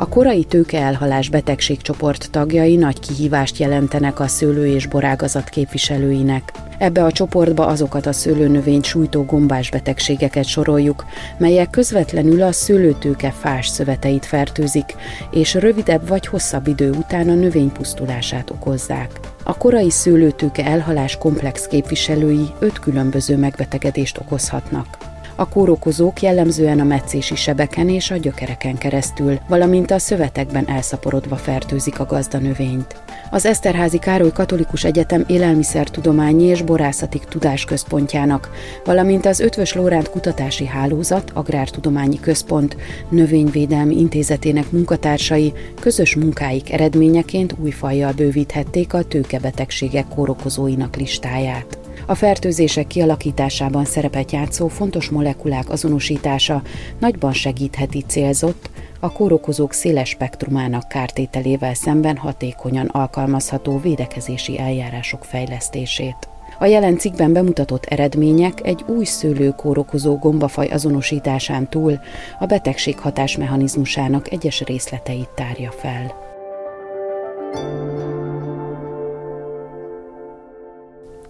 A 0.00 0.08
korai 0.08 0.44
tőkeelhalás 0.44 1.28
betegségcsoport 1.28 2.30
tagjai 2.30 2.76
nagy 2.76 3.00
kihívást 3.00 3.56
jelentenek 3.56 4.20
a 4.20 4.26
szőlő- 4.26 4.74
és 4.74 4.86
borágazat 4.86 5.48
képviselőinek. 5.48 6.52
Ebbe 6.78 7.04
a 7.04 7.12
csoportba 7.12 7.66
azokat 7.66 8.06
a 8.06 8.12
szőlőnövényt 8.12 8.84
sújtó 8.84 9.24
gombás 9.24 9.70
betegségeket 9.70 10.44
soroljuk, 10.44 11.04
melyek 11.38 11.70
közvetlenül 11.70 12.42
a 12.42 12.52
szőlőtőke 12.52 13.30
fás 13.30 13.66
szöveteit 13.66 14.26
fertőzik, 14.26 14.94
és 15.30 15.54
rövidebb 15.54 16.08
vagy 16.08 16.26
hosszabb 16.26 16.66
idő 16.66 16.90
után 16.90 17.28
a 17.28 17.34
növény 17.34 17.72
pusztulását 17.72 18.50
okozzák. 18.50 19.10
A 19.44 19.56
korai 19.56 19.90
szőlőtőke 19.90 20.64
elhalás 20.64 21.16
komplex 21.16 21.66
képviselői 21.66 22.46
öt 22.58 22.78
különböző 22.78 23.36
megbetegedést 23.36 24.18
okozhatnak. 24.18 25.07
A 25.40 25.48
kórokozók 25.48 26.22
jellemzően 26.22 26.80
a 26.80 26.84
meccési 26.84 27.34
sebeken 27.34 27.88
és 27.88 28.10
a 28.10 28.16
gyökereken 28.16 28.78
keresztül, 28.78 29.38
valamint 29.48 29.90
a 29.90 29.98
szövetekben 29.98 30.68
elszaporodva 30.68 31.36
fertőzik 31.36 32.00
a 32.00 32.04
gazdanövényt. 32.04 33.02
Az 33.30 33.46
Eszterházi 33.46 33.98
Károly 33.98 34.32
Katolikus 34.32 34.84
Egyetem 34.84 35.24
Élelmiszertudományi 35.26 36.44
és 36.44 36.62
Borászati 36.62 37.20
Tudásközpontjának, 37.28 38.50
valamint 38.84 39.26
az 39.26 39.40
Ötvös 39.40 39.74
Lóránt 39.74 40.10
Kutatási 40.10 40.66
Hálózat 40.66 41.30
Agrártudományi 41.34 42.20
Központ 42.20 42.76
Növényvédelmi 43.08 43.98
Intézetének 43.98 44.70
munkatársai 44.70 45.52
közös 45.80 46.16
munkáik 46.16 46.72
eredményeként 46.72 47.54
új 47.62 47.70
fajjal 47.70 48.12
bővíthették 48.12 48.94
a 48.94 49.04
tőkebetegségek 49.04 50.08
kórokozóinak 50.08 50.96
listáját. 50.96 51.78
A 52.06 52.14
fertőzések 52.14 52.86
kialakításában 52.86 53.84
szerepet 53.84 54.32
játszó 54.32 54.68
fontos 54.68 55.08
molekulák 55.10 55.70
azonosítása 55.70 56.62
nagyban 56.98 57.32
segítheti 57.32 58.04
célzott, 58.06 58.70
a 59.00 59.12
kórokozók 59.12 59.72
széles 59.72 60.08
spektrumának 60.08 60.88
kártételével 60.88 61.74
szemben 61.74 62.16
hatékonyan 62.16 62.86
alkalmazható 62.86 63.80
védekezési 63.80 64.58
eljárások 64.58 65.24
fejlesztését. 65.24 66.28
A 66.58 66.66
jelen 66.66 66.98
cikkben 66.98 67.32
bemutatott 67.32 67.84
eredmények 67.84 68.66
egy 68.66 68.84
új 68.86 69.04
szőlőkórokozó 69.04 70.16
gombafaj 70.16 70.68
azonosításán 70.68 71.68
túl 71.68 72.00
a 72.38 72.46
betegség 72.46 72.98
hatásmechanizmusának 72.98 74.32
egyes 74.32 74.60
részleteit 74.60 75.28
tárja 75.28 75.70
fel. 75.70 76.26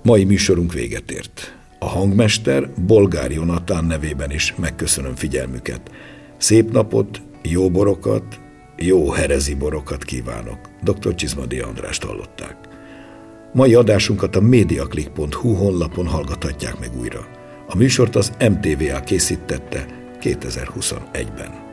Mai 0.08 0.24
műsorunk 0.24 0.72
véget 0.72 1.10
ért. 1.10 1.54
A 1.78 1.86
hangmester 1.86 2.70
Bolgár 2.86 3.30
Jonatán 3.30 3.84
nevében 3.84 4.30
is 4.30 4.54
megköszönöm 4.56 5.14
figyelmüket. 5.14 5.90
Szép 6.36 6.72
napot, 6.72 7.22
jó 7.42 7.70
borokat, 7.70 8.40
jó 8.76 9.10
herezi 9.10 9.54
borokat 9.54 10.04
kívánok. 10.04 10.58
Dr. 10.82 11.14
Csizmadi 11.14 11.58
Andrást 11.58 12.04
hallották. 12.04 12.56
Mai 13.52 13.74
adásunkat 13.74 14.36
a 14.36 14.40
mediaclick.hu 14.40 15.54
honlapon 15.54 16.06
hallgathatják 16.06 16.78
meg 16.78 16.90
újra. 16.98 17.26
A 17.66 17.76
műsort 17.76 18.16
az 18.16 18.32
MTVA 18.38 19.00
készítette 19.00 19.86
2021-ben. 20.20 21.67